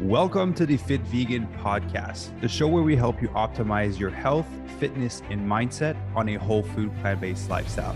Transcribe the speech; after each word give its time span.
Welcome 0.00 0.54
to 0.54 0.64
the 0.64 0.78
Fit 0.78 1.02
Vegan 1.02 1.46
Podcast, 1.58 2.40
the 2.40 2.48
show 2.48 2.66
where 2.66 2.82
we 2.82 2.96
help 2.96 3.20
you 3.20 3.28
optimize 3.28 3.98
your 3.98 4.08
health, 4.08 4.46
fitness, 4.78 5.20
and 5.28 5.46
mindset 5.46 5.94
on 6.16 6.26
a 6.30 6.36
whole 6.36 6.62
food, 6.62 6.90
plant 7.02 7.20
based 7.20 7.50
lifestyle. 7.50 7.94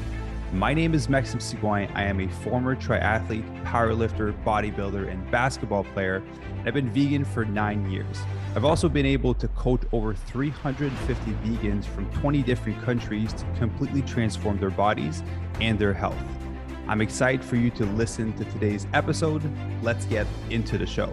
My 0.52 0.74
name 0.74 0.92
is 0.92 1.08
Maxime 1.08 1.40
Sigouin. 1.40 1.90
I 1.94 2.02
am 2.02 2.20
a 2.20 2.28
former 2.28 2.76
triathlete, 2.76 3.64
powerlifter, 3.64 4.34
bodybuilder, 4.44 5.10
and 5.10 5.30
basketball 5.30 5.84
player. 5.84 6.22
I've 6.66 6.74
been 6.74 6.90
vegan 6.90 7.24
for 7.24 7.46
nine 7.46 7.90
years. 7.90 8.20
I've 8.54 8.66
also 8.66 8.90
been 8.90 9.06
able 9.06 9.32
to 9.36 9.48
coach 9.48 9.80
over 9.92 10.14
350 10.14 11.30
vegans 11.42 11.86
from 11.86 12.12
20 12.12 12.42
different 12.42 12.82
countries 12.82 13.32
to 13.32 13.46
completely 13.58 14.02
transform 14.02 14.58
their 14.58 14.68
bodies 14.68 15.22
and 15.58 15.78
their 15.78 15.94
health. 15.94 16.22
I'm 16.86 17.00
excited 17.00 17.42
for 17.42 17.56
you 17.56 17.70
to 17.70 17.86
listen 17.86 18.34
to 18.34 18.44
today's 18.44 18.86
episode. 18.92 19.50
Let's 19.82 20.04
get 20.04 20.26
into 20.50 20.76
the 20.76 20.86
show 20.86 21.10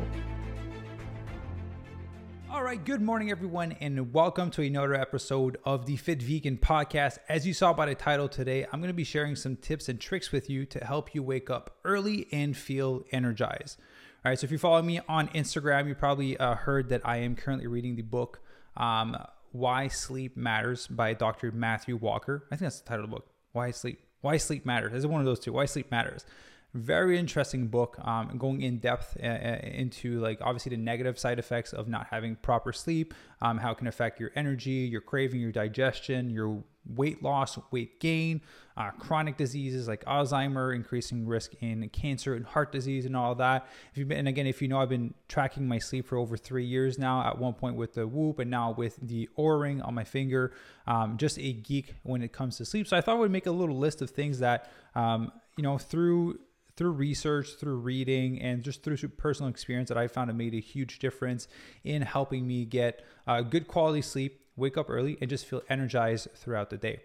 right, 2.72 2.86
good 2.86 3.02
morning, 3.02 3.30
everyone, 3.30 3.74
and 3.82 4.14
welcome 4.14 4.50
to 4.50 4.62
another 4.62 4.94
episode 4.94 5.58
of 5.66 5.86
the 5.86 5.98
Fit 5.98 6.22
Vegan 6.22 6.58
Podcast. 6.58 7.18
As 7.28 7.46
you 7.46 7.54
saw 7.54 7.74
by 7.74 7.86
the 7.86 7.96
title 7.96 8.30
today, 8.30 8.64
I'm 8.64 8.80
going 8.80 8.88
to 8.88 8.94
be 8.94 9.04
sharing 9.04 9.36
some 9.36 9.58
tips 9.58 9.90
and 9.90 10.00
tricks 10.00 10.32
with 10.32 10.50
you 10.50 10.66
to 10.68 10.80
help 10.80 11.14
you 11.14 11.22
wake 11.22 11.50
up 11.50 11.76
early 11.84 12.28
and 12.32 12.56
feel 12.56 13.04
energized. 13.12 13.78
All 14.24 14.30
right, 14.32 14.40
so 14.40 14.46
if 14.46 14.52
you 14.52 14.58
follow 14.58 14.82
me 14.82 15.02
on 15.10 15.28
Instagram, 15.30 15.86
you 15.90 15.96
probably 15.96 16.38
uh, 16.38 16.56
heard 16.56 16.88
that 16.88 17.02
I 17.04 17.18
am 17.18 17.36
currently 17.36 17.68
reading 17.68 17.98
the 17.98 18.04
book 18.04 18.40
um, 18.78 19.18
Why 19.52 19.90
Sleep 19.90 20.38
Matters 20.38 20.88
by 20.88 21.14
Dr. 21.14 21.52
Matthew 21.52 21.98
Walker. 21.98 22.46
I 22.54 22.56
think 22.56 22.68
that's 22.68 22.80
the 22.80 22.88
title 22.88 23.04
of 23.04 23.10
the 23.10 23.16
book. 23.18 23.28
Why 23.52 23.72
Sleep? 23.72 24.00
Why 24.22 24.38
Sleep 24.38 24.66
Matters. 24.66 24.94
Is 24.94 25.04
it 25.04 25.10
one 25.10 25.20
of 25.20 25.26
those 25.26 25.42
two? 25.42 25.52
Why 25.52 25.66
Sleep 25.66 25.92
Matters 25.92 26.26
very 26.74 27.18
interesting 27.18 27.68
book 27.68 27.98
um, 28.02 28.38
going 28.38 28.62
in 28.62 28.78
depth 28.78 29.18
uh, 29.22 29.26
uh, 29.26 29.60
into 29.64 30.20
like 30.20 30.40
obviously 30.42 30.70
the 30.70 30.78
negative 30.78 31.20
side 31.20 31.38
effects 31.38 31.74
of 31.74 31.88
not 31.88 32.08
having 32.10 32.36
proper 32.38 32.72
sleep 32.72 33.14
um, 33.42 33.58
how 33.58 33.72
it 33.72 33.78
can 33.78 33.88
affect 33.88 34.20
your 34.20 34.32
energy 34.36 34.88
your 34.90 35.02
craving 35.02 35.42
your 35.42 35.52
digestion 35.52 36.30
your 36.30 36.64
weight 36.96 37.22
loss 37.22 37.60
weight 37.72 38.00
gain 38.00 38.42
uh, 38.78 38.90
chronic 38.92 39.38
diseases 39.38 39.88
like 39.88 40.04
alzheimer 40.06 40.74
increasing 40.74 41.28
risk 41.28 41.52
in 41.60 41.88
cancer 41.90 42.34
and 42.34 42.46
heart 42.46 42.72
disease 42.72 43.06
and 43.06 43.16
all 43.16 43.36
that. 43.36 43.68
If 43.92 43.98
you've 43.98 44.08
been 44.08 44.20
and 44.20 44.28
again 44.28 44.48
if 44.48 44.62
you 44.62 44.68
know 44.68 44.80
i've 44.80 44.90
been 44.90 45.14
tracking 45.28 45.68
my 45.68 45.78
sleep 45.78 46.08
for 46.08 46.18
over 46.18 46.38
three 46.38 46.66
years 46.66 46.98
now 46.98 47.28
at 47.28 47.38
one 47.38 47.54
point 47.54 47.76
with 47.76 47.94
the 47.94 48.08
whoop 48.08 48.40
and 48.40 48.50
now 48.50 48.72
with 48.72 48.98
the 49.02 49.30
Oura 49.38 49.62
Ring 49.62 49.82
on 49.82 49.94
my 49.94 50.04
finger 50.04 50.54
um, 50.88 51.18
just 51.18 51.38
a 51.38 51.54
geek 51.54 51.96
when 52.04 52.22
it 52.22 52.32
comes 52.32 52.58
to 52.58 52.66
sleep. 52.66 52.88
So 52.88 52.98
i 52.98 53.02
thought 53.02 53.18
i 53.18 53.20
would 53.20 53.32
make 53.32 53.46
a 53.46 53.52
little 53.52 53.78
list 53.78 54.02
of 54.02 54.10
things 54.10 54.40
that 54.40 54.72
um, 54.96 55.32
you 55.58 55.64
know 55.64 55.78
through 55.78 56.40
through 56.82 56.94
research, 56.94 57.58
through 57.60 57.76
reading, 57.76 58.42
and 58.42 58.64
just 58.64 58.82
through 58.82 58.98
personal 58.98 59.48
experience 59.52 59.88
that 59.90 60.00
I 60.00 60.08
found 60.08 60.32
it 60.32 60.34
made 60.34 60.56
a 60.56 60.60
huge 60.60 60.98
difference 60.98 61.48
in 61.84 62.02
helping 62.02 62.48
me 62.48 62.66
get 62.66 63.06
uh, 63.28 63.42
good 63.42 63.68
quality 63.68 64.02
sleep, 64.02 64.42
wake 64.56 64.78
up 64.78 64.90
early, 64.90 65.16
and 65.22 65.30
just 65.30 65.46
feel 65.46 65.62
energized 65.70 66.30
throughout 66.36 66.72
the 66.72 66.78
day. 66.78 67.02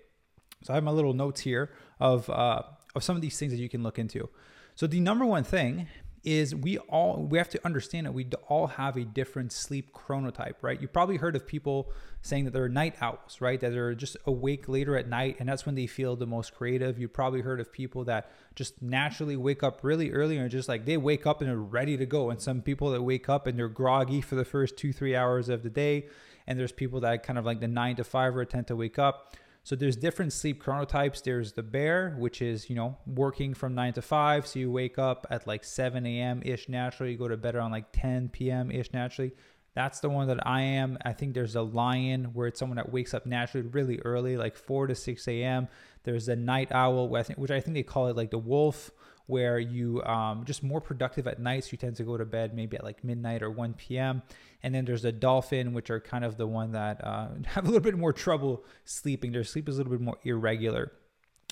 So 0.62 0.72
I 0.72 0.76
have 0.76 0.82
my 0.82 0.92
little 0.92 1.12
notes 1.12 1.42
here 1.42 1.72
of 2.00 2.30
uh, 2.30 2.62
of 2.94 3.04
some 3.04 3.16
of 3.16 3.20
these 3.20 3.38
things 3.38 3.52
that 3.52 3.58
you 3.58 3.68
can 3.68 3.82
look 3.82 3.98
into. 3.98 4.30
So 4.76 4.86
the 4.86 4.98
number 4.98 5.26
one 5.26 5.44
thing 5.44 5.88
is 6.26 6.52
we 6.56 6.76
all 6.78 7.22
we 7.30 7.38
have 7.38 7.48
to 7.48 7.64
understand 7.64 8.04
that 8.04 8.12
we 8.12 8.26
all 8.48 8.66
have 8.66 8.96
a 8.96 9.04
different 9.04 9.52
sleep 9.52 9.92
chronotype, 9.94 10.56
right? 10.60 10.82
You 10.82 10.88
probably 10.88 11.18
heard 11.18 11.36
of 11.36 11.46
people 11.46 11.92
saying 12.20 12.46
that 12.46 12.50
they're 12.52 12.68
night 12.68 12.96
owls, 13.00 13.40
right? 13.40 13.60
That 13.60 13.70
they're 13.70 13.94
just 13.94 14.16
awake 14.26 14.68
later 14.68 14.96
at 14.96 15.08
night 15.08 15.36
and 15.38 15.48
that's 15.48 15.64
when 15.64 15.76
they 15.76 15.86
feel 15.86 16.16
the 16.16 16.26
most 16.26 16.52
creative. 16.52 16.98
You 16.98 17.06
probably 17.06 17.42
heard 17.42 17.60
of 17.60 17.72
people 17.72 18.02
that 18.06 18.32
just 18.56 18.82
naturally 18.82 19.36
wake 19.36 19.62
up 19.62 19.84
really 19.84 20.10
early 20.10 20.36
and 20.36 20.50
just 20.50 20.68
like 20.68 20.84
they 20.84 20.96
wake 20.96 21.28
up 21.28 21.40
and 21.40 21.48
they're 21.48 21.56
ready 21.56 21.96
to 21.96 22.06
go. 22.06 22.30
And 22.30 22.42
some 22.42 22.60
people 22.60 22.90
that 22.90 23.02
wake 23.02 23.28
up 23.28 23.46
and 23.46 23.56
they're 23.56 23.68
groggy 23.68 24.20
for 24.20 24.34
the 24.34 24.44
first 24.44 24.76
two, 24.76 24.92
three 24.92 25.14
hours 25.14 25.48
of 25.48 25.62
the 25.62 25.70
day. 25.70 26.08
And 26.48 26.58
there's 26.58 26.72
people 26.72 27.00
that 27.00 27.22
kind 27.22 27.38
of 27.38 27.46
like 27.46 27.60
the 27.60 27.68
nine 27.68 27.94
to 27.96 28.04
five 28.04 28.36
or 28.36 28.44
tend 28.44 28.66
to 28.66 28.74
wake 28.74 28.98
up 28.98 29.36
so 29.66 29.74
there's 29.74 29.96
different 29.96 30.32
sleep 30.32 30.62
chronotypes. 30.62 31.24
There's 31.24 31.54
the 31.54 31.62
bear, 31.64 32.14
which 32.20 32.40
is, 32.40 32.70
you 32.70 32.76
know, 32.76 32.98
working 33.04 33.52
from 33.52 33.74
9 33.74 33.94
to 33.94 34.02
5. 34.02 34.46
So 34.46 34.60
you 34.60 34.70
wake 34.70 34.96
up 34.96 35.26
at 35.28 35.48
like 35.48 35.64
7 35.64 36.06
a.m. 36.06 36.40
ish 36.44 36.68
naturally. 36.68 37.10
You 37.10 37.18
go 37.18 37.26
to 37.26 37.36
bed 37.36 37.56
around 37.56 37.72
like 37.72 37.86
10 37.90 38.28
p.m. 38.28 38.70
ish 38.70 38.92
naturally. 38.92 39.32
That's 39.74 39.98
the 39.98 40.08
one 40.08 40.28
that 40.28 40.46
I 40.46 40.60
am. 40.60 40.98
I 41.04 41.14
think 41.14 41.34
there's 41.34 41.56
a 41.56 41.62
lion 41.62 42.26
where 42.26 42.46
it's 42.46 42.60
someone 42.60 42.76
that 42.76 42.92
wakes 42.92 43.12
up 43.12 43.26
naturally 43.26 43.66
really 43.66 43.98
early, 44.04 44.36
like 44.36 44.56
4 44.56 44.86
to 44.86 44.94
6 44.94 45.26
a.m. 45.26 45.66
There's 46.04 46.28
a 46.28 46.36
night 46.36 46.70
owl, 46.70 47.08
which 47.08 47.50
I 47.50 47.58
think 47.58 47.74
they 47.74 47.82
call 47.82 48.06
it 48.06 48.14
like 48.14 48.30
the 48.30 48.38
wolf, 48.38 48.92
where 49.26 49.58
you 49.58 50.02
um, 50.04 50.44
just 50.44 50.62
more 50.62 50.80
productive 50.80 51.26
at 51.26 51.40
night. 51.40 51.64
So 51.64 51.70
you 51.72 51.78
tend 51.78 51.96
to 51.96 52.04
go 52.04 52.16
to 52.16 52.24
bed 52.24 52.54
maybe 52.54 52.76
at 52.76 52.84
like 52.84 53.02
midnight 53.02 53.42
or 53.42 53.50
1 53.50 53.74
p.m. 53.74 54.22
And 54.62 54.74
then 54.74 54.84
there's 54.84 55.02
the 55.02 55.12
dolphin, 55.12 55.72
which 55.72 55.90
are 55.90 56.00
kind 56.00 56.24
of 56.24 56.36
the 56.36 56.46
one 56.46 56.72
that 56.72 57.04
uh, 57.04 57.28
have 57.46 57.64
a 57.64 57.66
little 57.66 57.80
bit 57.80 57.96
more 57.96 58.12
trouble 58.12 58.64
sleeping. 58.84 59.32
Their 59.32 59.44
sleep 59.44 59.68
is 59.68 59.76
a 59.76 59.78
little 59.78 59.92
bit 59.92 60.00
more 60.00 60.18
irregular. 60.24 60.92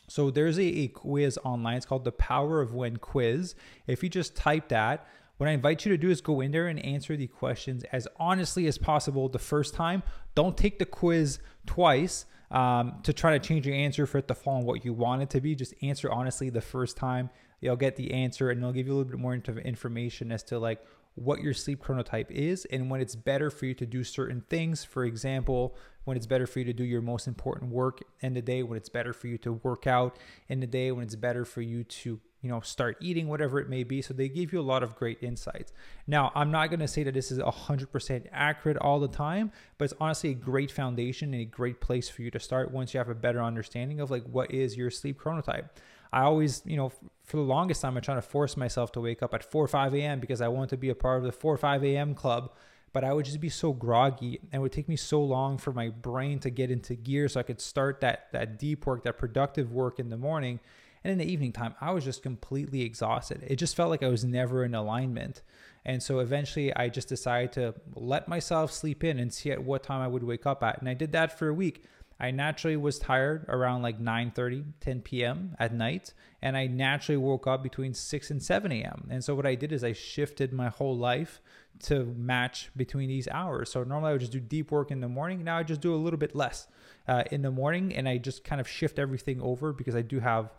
So 0.08 0.30
there's 0.30 0.58
a, 0.58 0.62
a 0.62 0.88
quiz 0.88 1.38
online. 1.44 1.76
It's 1.76 1.86
called 1.86 2.04
the 2.04 2.12
Power 2.12 2.60
of 2.60 2.74
When 2.74 2.98
Quiz. 2.98 3.54
If 3.86 4.02
you 4.02 4.08
just 4.08 4.36
type 4.36 4.68
that, 4.68 5.06
what 5.38 5.48
I 5.48 5.52
invite 5.52 5.84
you 5.84 5.90
to 5.90 5.98
do 5.98 6.10
is 6.10 6.20
go 6.20 6.40
in 6.40 6.52
there 6.52 6.68
and 6.68 6.84
answer 6.84 7.16
the 7.16 7.26
questions 7.26 7.84
as 7.90 8.06
honestly 8.18 8.66
as 8.66 8.78
possible 8.78 9.28
the 9.28 9.38
first 9.38 9.74
time. 9.74 10.02
Don't 10.34 10.56
take 10.56 10.78
the 10.78 10.86
quiz 10.86 11.40
twice 11.66 12.26
um, 12.54 13.00
to 13.02 13.12
try 13.12 13.36
to 13.36 13.46
change 13.46 13.66
your 13.66 13.74
answer 13.74 14.06
for 14.06 14.18
it 14.18 14.28
to 14.28 14.34
fall 14.34 14.54
on 14.54 14.64
what 14.64 14.84
you 14.84 14.94
want 14.94 15.20
it 15.22 15.30
to 15.30 15.40
be. 15.40 15.54
Just 15.56 15.74
answer 15.82 16.10
honestly 16.10 16.48
the 16.50 16.60
first 16.60 16.96
time 16.96 17.28
you'll 17.60 17.76
get 17.76 17.96
the 17.96 18.12
answer 18.12 18.50
and 18.50 18.60
it'll 18.60 18.72
give 18.72 18.86
you 18.86 18.92
a 18.92 18.96
little 18.96 19.10
bit 19.10 19.18
more 19.18 19.34
information 19.34 20.30
as 20.30 20.42
to 20.44 20.58
like 20.58 20.80
what 21.16 21.40
your 21.40 21.52
sleep 21.52 21.82
chronotype 21.82 22.30
is 22.30 22.64
and 22.66 22.90
when 22.90 23.00
it's 23.00 23.16
better 23.16 23.50
for 23.50 23.66
you 23.66 23.74
to 23.74 23.86
do 23.86 24.04
certain 24.04 24.44
things. 24.48 24.84
For 24.84 25.04
example, 25.04 25.74
when 26.04 26.16
it's 26.16 26.26
better 26.26 26.46
for 26.46 26.60
you 26.60 26.64
to 26.66 26.72
do 26.72 26.84
your 26.84 27.02
most 27.02 27.26
important 27.26 27.72
work 27.72 28.02
in 28.20 28.34
the 28.34 28.42
day, 28.42 28.62
when 28.62 28.76
it's 28.76 28.88
better 28.88 29.12
for 29.12 29.26
you 29.26 29.38
to 29.38 29.54
work 29.54 29.86
out 29.86 30.16
in 30.48 30.60
the 30.60 30.66
day, 30.66 30.92
when 30.92 31.04
it's 31.04 31.16
better 31.16 31.44
for 31.44 31.60
you 31.60 31.82
to 31.82 32.20
you 32.44 32.50
know 32.50 32.60
start 32.60 32.96
eating 33.00 33.26
whatever 33.26 33.58
it 33.58 33.68
may 33.68 33.82
be 33.82 34.00
so 34.02 34.14
they 34.14 34.28
give 34.28 34.52
you 34.52 34.60
a 34.60 34.62
lot 34.62 34.82
of 34.82 34.94
great 34.94 35.18
insights 35.22 35.72
now 36.06 36.30
i'm 36.34 36.50
not 36.50 36.68
going 36.68 36.80
to 36.80 36.86
say 36.86 37.02
that 37.02 37.14
this 37.14 37.32
is 37.32 37.38
100% 37.38 38.26
accurate 38.32 38.76
all 38.76 39.00
the 39.00 39.08
time 39.08 39.50
but 39.78 39.86
it's 39.86 39.94
honestly 40.00 40.30
a 40.30 40.34
great 40.34 40.70
foundation 40.70 41.32
and 41.32 41.42
a 41.42 41.46
great 41.46 41.80
place 41.80 42.08
for 42.08 42.22
you 42.22 42.30
to 42.30 42.38
start 42.38 42.70
once 42.70 42.94
you 42.94 42.98
have 42.98 43.08
a 43.08 43.14
better 43.14 43.42
understanding 43.42 44.00
of 44.00 44.10
like 44.10 44.24
what 44.24 44.50
is 44.52 44.76
your 44.76 44.90
sleep 44.90 45.20
chronotype 45.20 45.70
I 46.14 46.22
always, 46.22 46.62
you 46.64 46.76
know, 46.76 46.92
for 47.24 47.38
the 47.38 47.42
longest 47.42 47.82
time, 47.82 47.96
I'm 47.96 48.02
trying 48.02 48.18
to 48.18 48.22
force 48.22 48.56
myself 48.56 48.92
to 48.92 49.00
wake 49.00 49.20
up 49.20 49.34
at 49.34 49.42
4 49.42 49.64
or 49.64 49.66
5 49.66 49.94
a.m. 49.96 50.20
because 50.20 50.40
I 50.40 50.46
want 50.46 50.70
to 50.70 50.76
be 50.76 50.90
a 50.90 50.94
part 50.94 51.18
of 51.18 51.24
the 51.24 51.32
4 51.32 51.54
or 51.54 51.56
5 51.56 51.82
a.m. 51.82 52.14
club. 52.14 52.52
But 52.92 53.02
I 53.02 53.12
would 53.12 53.24
just 53.24 53.40
be 53.40 53.48
so 53.48 53.72
groggy 53.72 54.38
and 54.40 54.54
it 54.54 54.58
would 54.60 54.70
take 54.70 54.88
me 54.88 54.94
so 54.94 55.20
long 55.20 55.58
for 55.58 55.72
my 55.72 55.88
brain 55.88 56.38
to 56.38 56.50
get 56.50 56.70
into 56.70 56.94
gear 56.94 57.28
so 57.28 57.40
I 57.40 57.42
could 57.42 57.60
start 57.60 58.00
that, 58.02 58.28
that 58.30 58.60
deep 58.60 58.86
work, 58.86 59.02
that 59.02 59.18
productive 59.18 59.72
work 59.72 59.98
in 59.98 60.08
the 60.08 60.16
morning. 60.16 60.60
And 61.04 61.12
in 61.12 61.18
the 61.18 61.30
evening 61.30 61.52
time, 61.52 61.74
I 61.80 61.92
was 61.92 62.02
just 62.02 62.22
completely 62.22 62.82
exhausted. 62.82 63.44
It 63.46 63.56
just 63.56 63.76
felt 63.76 63.90
like 63.90 64.02
I 64.02 64.08
was 64.08 64.24
never 64.24 64.64
in 64.64 64.74
alignment. 64.74 65.42
And 65.84 66.02
so 66.02 66.20
eventually 66.20 66.74
I 66.74 66.88
just 66.88 67.08
decided 67.08 67.52
to 67.52 67.74
let 67.94 68.26
myself 68.26 68.72
sleep 68.72 69.04
in 69.04 69.18
and 69.18 69.32
see 69.32 69.52
at 69.52 69.62
what 69.62 69.82
time 69.82 70.00
I 70.00 70.08
would 70.08 70.24
wake 70.24 70.46
up 70.46 70.64
at. 70.64 70.80
And 70.80 70.88
I 70.88 70.94
did 70.94 71.12
that 71.12 71.38
for 71.38 71.48
a 71.48 71.54
week. 71.54 71.84
I 72.18 72.30
naturally 72.30 72.76
was 72.76 72.98
tired 72.98 73.44
around 73.48 73.82
like 73.82 74.00
9:30, 74.00 74.64
10 74.80 75.00
p.m. 75.02 75.56
at 75.58 75.74
night, 75.74 76.14
and 76.40 76.56
I 76.56 76.68
naturally 76.68 77.16
woke 77.16 77.46
up 77.46 77.62
between 77.62 77.92
6 77.92 78.30
and 78.30 78.42
7 78.42 78.72
a.m. 78.72 79.08
And 79.10 79.22
so 79.22 79.34
what 79.34 79.46
I 79.46 79.56
did 79.56 79.72
is 79.72 79.82
I 79.82 79.92
shifted 79.92 80.52
my 80.52 80.68
whole 80.68 80.96
life 80.96 81.40
to 81.84 82.04
match 82.16 82.70
between 82.76 83.08
these 83.08 83.26
hours. 83.28 83.72
So 83.72 83.82
normally 83.82 84.10
I 84.10 84.12
would 84.12 84.20
just 84.20 84.32
do 84.32 84.40
deep 84.40 84.70
work 84.70 84.92
in 84.92 85.00
the 85.00 85.08
morning. 85.08 85.42
Now 85.42 85.58
I 85.58 85.64
just 85.64 85.80
do 85.80 85.92
a 85.92 85.96
little 85.96 86.18
bit 86.18 86.36
less 86.36 86.68
uh, 87.08 87.24
in 87.32 87.42
the 87.42 87.50
morning, 87.50 87.94
and 87.94 88.08
I 88.08 88.18
just 88.18 88.44
kind 88.44 88.60
of 88.60 88.68
shift 88.68 88.98
everything 88.98 89.40
over 89.40 89.72
because 89.72 89.96
I 89.96 90.02
do 90.02 90.20
have 90.20 90.54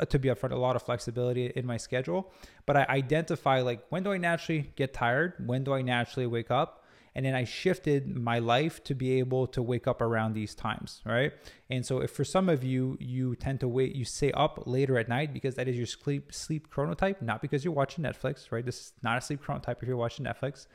Uh, 0.00 0.04
to 0.06 0.18
be 0.18 0.28
upfront, 0.28 0.52
a 0.52 0.56
lot 0.56 0.76
of 0.76 0.82
flexibility 0.82 1.52
in 1.54 1.66
my 1.66 1.76
schedule. 1.76 2.32
But 2.64 2.76
I 2.76 2.86
identify 2.88 3.60
like 3.60 3.80
when 3.90 4.02
do 4.02 4.12
I 4.12 4.18
naturally 4.18 4.72
get 4.74 4.94
tired? 4.94 5.34
When 5.44 5.62
do 5.64 5.74
I 5.74 5.82
naturally 5.82 6.26
wake 6.26 6.50
up? 6.50 6.80
and 7.14 7.26
then 7.26 7.34
I 7.34 7.44
shifted 7.44 8.16
my 8.16 8.38
life 8.38 8.82
to 8.84 8.94
be 8.94 9.18
able 9.18 9.46
to 9.48 9.62
wake 9.62 9.86
up 9.86 10.00
around 10.00 10.34
these 10.34 10.54
times, 10.54 11.02
right? 11.04 11.32
And 11.68 11.84
so 11.84 12.00
if 12.00 12.10
for 12.12 12.24
some 12.24 12.48
of 12.48 12.62
you 12.62 12.96
you 13.00 13.34
tend 13.36 13.60
to 13.60 13.68
wait 13.68 13.94
you 13.94 14.04
stay 14.04 14.32
up 14.32 14.62
later 14.66 14.98
at 14.98 15.08
night 15.08 15.32
because 15.32 15.54
that 15.56 15.68
is 15.68 15.76
your 15.76 15.86
sleep 15.86 16.32
sleep 16.32 16.70
chronotype, 16.70 17.20
not 17.20 17.42
because 17.42 17.64
you're 17.64 17.74
watching 17.74 18.04
Netflix, 18.04 18.52
right? 18.52 18.64
This 18.64 18.80
is 18.80 18.92
not 19.02 19.18
a 19.18 19.20
sleep 19.20 19.42
chronotype 19.44 19.82
if 19.82 19.88
you're 19.88 19.96
watching 19.96 20.24
Netflix. 20.24 20.66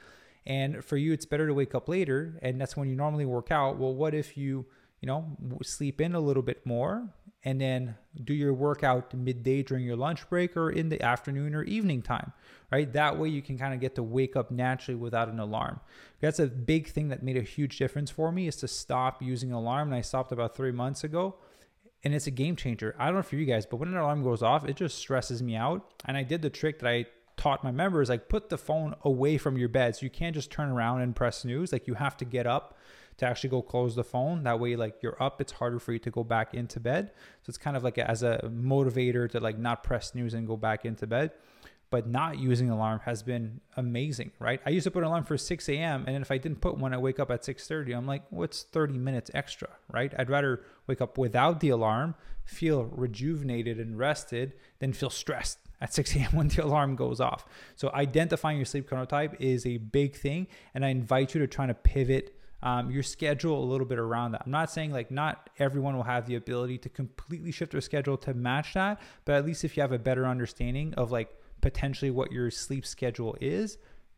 And 0.45 0.83
for 0.83 0.98
you 0.98 1.13
it's 1.13 1.25
better 1.25 1.48
to 1.48 1.54
wake 1.54 1.74
up 1.74 1.88
later 1.88 2.38
and 2.42 2.60
that's 2.60 2.75
when 2.75 2.89
you 2.89 2.95
normally 2.95 3.25
work 3.25 3.51
out. 3.51 3.77
Well, 3.77 3.94
what 3.94 4.13
if 4.13 4.38
you, 4.38 4.66
you 5.01 5.07
know, 5.07 5.38
sleep 5.63 6.01
in 6.01 6.16
a 6.16 6.19
little 6.19 6.44
bit 6.44 6.66
more 6.66 7.10
and 7.45 7.62
then 7.62 7.95
do 8.24 8.33
your 8.33 8.53
workout 8.53 9.13
midday 9.13 9.62
during 9.62 9.86
your 9.86 9.95
lunch 9.95 10.27
break 10.30 10.57
or 10.57 10.71
in 10.71 10.89
the 10.89 11.01
afternoon 11.01 11.53
or 11.53 11.63
evening 11.63 12.01
time, 12.01 12.33
right? 12.71 12.92
That 12.92 13.19
way 13.19 13.30
you 13.30 13.44
can 13.44 13.57
kind 13.57 13.74
of 13.74 13.80
get 13.80 13.94
to 13.95 14.03
wake 14.03 14.36
up 14.36 14.50
naturally 14.50 15.00
without 15.00 15.30
an 15.30 15.39
alarm. 15.39 15.80
That's 16.19 16.39
a 16.39 16.47
big 16.47 16.88
thing 16.88 17.09
that 17.09 17.21
made 17.21 17.38
a 17.38 17.44
huge 17.44 17.77
difference 17.77 18.09
for 18.09 18.31
me 18.31 18.47
is 18.47 18.56
to 18.57 18.68
stop 18.68 19.21
using 19.21 19.51
alarm. 19.51 19.89
And 19.89 19.95
I 19.95 20.01
stopped 20.01 20.31
about 20.31 20.56
three 20.56 20.71
months 20.71 21.03
ago 21.03 21.36
and 22.03 22.15
it's 22.15 22.25
a 22.25 22.31
game 22.31 22.56
changer. 22.56 22.95
I 22.97 23.06
don't 23.06 23.15
know 23.15 23.21
for 23.21 23.36
you 23.36 23.45
guys, 23.45 23.68
but 23.68 23.77
when 23.77 23.89
an 23.89 23.98
alarm 23.98 24.24
goes 24.24 24.41
off, 24.41 24.65
it 24.68 24.75
just 24.75 24.98
stresses 24.98 25.44
me 25.44 25.56
out. 25.56 25.86
And 26.06 26.18
I 26.18 26.24
did 26.24 26.41
the 26.41 26.50
trick 26.50 26.80
that 26.80 26.89
I 26.89 27.06
taught 27.38 27.63
my 27.63 27.71
members 27.71 28.09
like 28.09 28.30
put 28.30 28.50
the 28.50 28.57
phone 28.57 28.95
away 29.03 29.38
from 29.38 29.57
your 29.57 29.69
bed. 29.69 29.95
So 29.95 30.03
you 30.03 30.09
can't 30.09 30.33
just 30.33 30.51
turn 30.51 30.69
around 30.69 31.01
and 31.01 31.15
press 31.15 31.39
snooze. 31.39 31.71
Like 31.71 31.88
you 31.88 31.94
have 31.94 32.18
to 32.18 32.25
get 32.25 32.48
up 32.48 32.77
to 33.17 33.25
actually 33.25 33.50
go 33.50 33.62
close 33.62 33.95
the 33.95 34.03
phone. 34.03 34.44
That 34.44 34.59
way, 34.59 34.75
like 34.75 35.01
you're 35.01 35.21
up, 35.21 35.39
it's 35.41 35.53
harder 35.53 35.79
for 35.79 35.94
you 35.94 36.00
to 36.00 36.12
go 36.12 36.23
back 36.23 36.53
into 36.53 36.79
bed. 36.79 37.12
So 37.44 37.50
it's 37.50 37.57
kind 37.57 37.77
of 37.77 37.83
like 37.83 37.97
a, 37.97 38.09
as 38.09 38.23
a 38.23 38.39
motivator 38.53 39.29
to 39.31 39.39
like 39.39 39.57
not 39.57 39.83
press 39.83 40.12
snooze 40.12 40.33
and 40.33 40.47
go 40.47 40.57
back 40.57 40.85
into 40.85 41.07
bed. 41.07 41.31
But 41.91 42.07
not 42.07 42.39
using 42.39 42.71
alarm 42.71 43.01
has 43.06 43.21
been 43.21 43.62
amazing, 43.77 44.31
right? 44.39 44.59
I 44.65 44.71
used 44.71 44.85
to 44.85 44.91
put 44.91 45.03
an 45.03 45.07
alarm 45.07 45.23
for 45.23 45.38
6 45.38 45.69
a.m. 45.69 46.03
and 46.07 46.17
if 46.17 46.31
I 46.31 46.38
didn't 46.38 46.59
put 46.59 46.77
one, 46.77 46.94
I 46.94 46.97
wake 46.97 47.19
up 47.19 47.29
at 47.29 47.44
6:30. 47.44 47.95
I'm 47.95 48.07
like, 48.07 48.23
what's 48.31 48.63
30 48.63 48.97
minutes 48.97 49.31
extra, 49.33 49.69
right? 49.94 50.12
I'd 50.17 50.29
rather 50.29 50.63
wake 50.88 51.00
up 51.00 51.17
without 51.17 51.59
the 51.59 51.69
alarm, 51.69 52.15
feel 52.44 52.85
rejuvenated 52.85 53.79
and 53.79 53.97
rested, 53.97 54.53
than 54.79 54.94
feel 54.94 55.12
stressed 55.12 55.59
at 55.79 55.94
6 55.94 56.15
a.m. 56.15 56.31
when 56.33 56.47
the 56.47 56.65
alarm 56.65 56.95
goes 56.95 57.21
off. 57.21 57.45
So 57.75 57.91
identifying 57.94 58.57
your 58.57 58.65
sleep 58.65 58.89
chronotype 58.89 59.39
is 59.39 59.65
a 59.65 59.77
big 59.77 60.15
thing, 60.15 60.47
and 60.73 60.83
I 60.83 60.89
invite 60.89 61.35
you 61.35 61.39
to 61.39 61.47
try 61.47 61.67
to 61.67 61.75
pivot 61.75 62.35
um, 62.65 62.89
your 62.89 63.03
schedule 63.03 63.63
a 63.63 63.67
little 63.67 63.85
bit 63.85 64.00
around 64.00 64.31
that. 64.31 64.41
I'm 64.44 64.51
not 64.51 64.71
saying 64.71 64.91
like 64.91 65.12
not 65.12 65.51
everyone 65.59 65.95
will 65.95 66.03
have 66.03 66.25
the 66.25 66.35
ability 66.35 66.79
to 66.79 66.89
completely 66.89 67.51
shift 67.51 67.71
their 67.71 67.81
schedule 67.81 68.17
to 68.17 68.33
match 68.33 68.73
that, 68.73 69.00
but 69.23 69.35
at 69.35 69.45
least 69.45 69.63
if 69.63 69.77
you 69.77 69.81
have 69.81 69.91
a 69.91 70.00
better 70.00 70.25
understanding 70.25 70.94
of 70.95 71.12
like 71.12 71.29
potentially 71.62 72.09
what 72.09 72.31
your 72.31 72.50
sleep 72.50 72.83
schedule 72.83 73.38
is, 73.39 73.77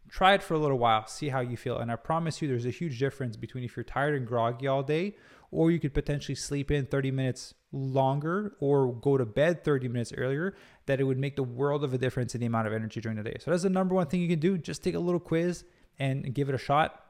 try 0.10 0.34
it 0.34 0.42
for 0.42 0.54
a 0.54 0.58
little 0.58 0.80
while, 0.80 1.06
see 1.08 1.28
how 1.28 1.42
you 1.42 1.58
feel. 1.58 1.78
And 1.78 1.92
I 1.92 1.98
promise 1.98 2.42
you, 2.42 2.48
there's 2.48 2.66
a 2.66 2.72
huge 2.72 3.00
difference 3.00 3.36
between 3.36 3.66
if 3.66 3.76
you're 3.76 3.84
tired 3.84 4.16
and 4.16 4.26
groggy 4.26 4.66
all 4.66 4.82
day, 4.82 5.18
or 5.52 5.70
you 5.70 5.80
could 5.80 5.94
potentially 5.94 6.36
sleep 6.36 6.72
in 6.72 6.86
30 6.86 7.12
minutes 7.12 7.54
longer 7.74 8.56
or 8.62 8.94
go 8.94 9.18
to 9.18 9.26
bed 9.26 9.66
30 9.66 9.90
minutes 9.90 10.14
earlier, 10.16 10.56
that 10.86 11.02
it 11.02 11.04
would 11.04 11.18
make 11.18 11.36
the 11.36 11.44
world 11.44 11.84
of 11.84 11.94
a 11.94 11.98
difference 11.98 12.34
in 12.34 12.40
the 12.40 12.48
amount 12.48 12.68
of 12.68 12.74
energy 12.74 13.02
during 13.02 13.18
the 13.18 13.24
day. 13.24 13.36
So 13.42 13.52
that's 13.52 13.64
the 13.64 13.70
number 13.70 13.94
one 13.94 14.08
thing 14.08 14.22
you 14.22 14.30
can 14.30 14.40
do. 14.40 14.58
Just 14.58 14.84
take 14.84 14.96
a 14.96 15.00
little 15.00 15.20
quiz 15.20 15.66
and 16.00 16.34
give 16.34 16.48
it 16.48 16.56
a 16.56 16.58
shot. 16.58 17.04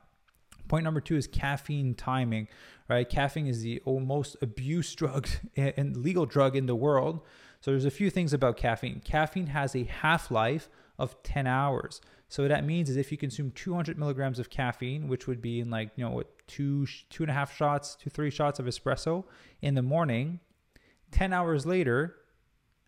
Point 0.68 0.84
number 0.84 1.02
two 1.02 1.16
is 1.16 1.28
caffeine 1.28 1.96
timing, 1.96 2.48
right? 2.90 3.08
Caffeine 3.08 3.48
is 3.48 3.62
the 3.62 3.82
most 3.86 4.36
abused 4.42 4.98
drug 4.98 5.28
and 5.56 5.98
legal 5.98 6.26
drug 6.26 6.56
in 6.56 6.66
the 6.66 6.76
world. 6.76 7.22
So 7.62 7.72
there's 7.72 7.86
a 7.86 7.92
few 7.92 8.10
things 8.10 8.34
about 8.34 8.58
caffeine. 8.58 9.02
Caffeine 9.04 9.48
has 9.48 9.76
a 9.76 9.84
half 9.84 10.30
life 10.30 10.70
of 11.00 11.22
10 11.24 11.48
hours. 11.48 12.02
So 12.30 12.44
what 12.44 12.50
that 12.50 12.66
means 12.66 12.90
is 12.90 12.98
if 12.98 13.12
you 13.12 13.18
consume 13.18 13.52
200 13.52 13.98
milligrams 13.98 14.40
of 14.40 14.50
caffeine, 14.50 15.08
which 15.08 15.28
would 15.28 15.42
be 15.42 15.60
in 15.60 15.70
like 15.70 15.92
you 15.96 16.04
know 16.04 16.12
what 16.12 16.28
two 16.48 16.86
two 17.10 17.24
and 17.24 17.30
a 17.30 17.34
half 17.34 17.56
shots, 17.56 17.96
two 17.96 18.10
three 18.10 18.30
shots 18.30 18.60
of 18.60 18.66
espresso 18.66 19.24
in 19.62 19.76
the 19.76 19.82
morning, 19.82 20.40
10 21.12 21.32
hours 21.32 21.66
later, 21.66 22.18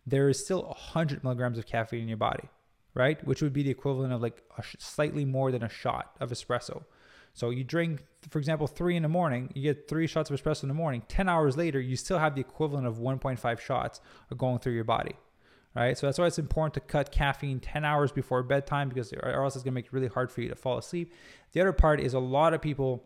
there 0.06 0.28
is 0.28 0.42
still 0.42 0.64
100 0.64 1.24
milligrams 1.24 1.58
of 1.58 1.66
caffeine 1.66 2.02
in 2.02 2.08
your 2.08 2.16
body, 2.18 2.48
right? 2.94 3.24
Which 3.26 3.40
would 3.40 3.52
be 3.52 3.62
the 3.62 3.70
equivalent 3.70 4.12
of 4.12 4.20
like 4.20 4.42
sh- 4.62 4.76
slightly 4.78 5.24
more 5.24 5.50
than 5.50 5.62
a 5.62 5.68
shot 5.68 6.16
of 6.20 6.30
espresso. 6.30 6.84
So 7.32 7.50
you 7.50 7.64
drink, 7.64 8.04
for 8.28 8.38
example, 8.38 8.66
three 8.66 8.96
in 8.96 9.02
the 9.02 9.08
morning, 9.08 9.50
you 9.54 9.62
get 9.62 9.88
three 9.88 10.06
shots 10.06 10.30
of 10.30 10.40
espresso 10.40 10.64
in 10.64 10.68
the 10.68 10.74
morning. 10.74 11.02
10 11.08 11.28
hours 11.28 11.56
later, 11.56 11.80
you 11.80 11.96
still 11.96 12.18
have 12.18 12.34
the 12.34 12.40
equivalent 12.40 12.86
of 12.86 12.98
1.5 12.98 13.60
shots 13.60 14.00
going 14.36 14.58
through 14.58 14.74
your 14.74 14.84
body. 14.84 15.16
Right. 15.72 15.96
So 15.96 16.06
that's 16.06 16.18
why 16.18 16.26
it's 16.26 16.38
important 16.38 16.74
to 16.74 16.80
cut 16.80 17.12
caffeine 17.12 17.60
10 17.60 17.84
hours 17.84 18.10
before 18.10 18.42
bedtime 18.42 18.88
because 18.88 19.12
or 19.12 19.44
else 19.44 19.54
it's 19.54 19.62
going 19.62 19.72
to 19.72 19.76
make 19.76 19.86
it 19.86 19.92
really 19.92 20.08
hard 20.08 20.32
for 20.32 20.40
you 20.40 20.48
to 20.48 20.56
fall 20.56 20.78
asleep. 20.78 21.12
The 21.52 21.60
other 21.60 21.72
part 21.72 22.00
is 22.00 22.12
a 22.12 22.18
lot 22.18 22.54
of 22.54 22.60
people 22.60 23.04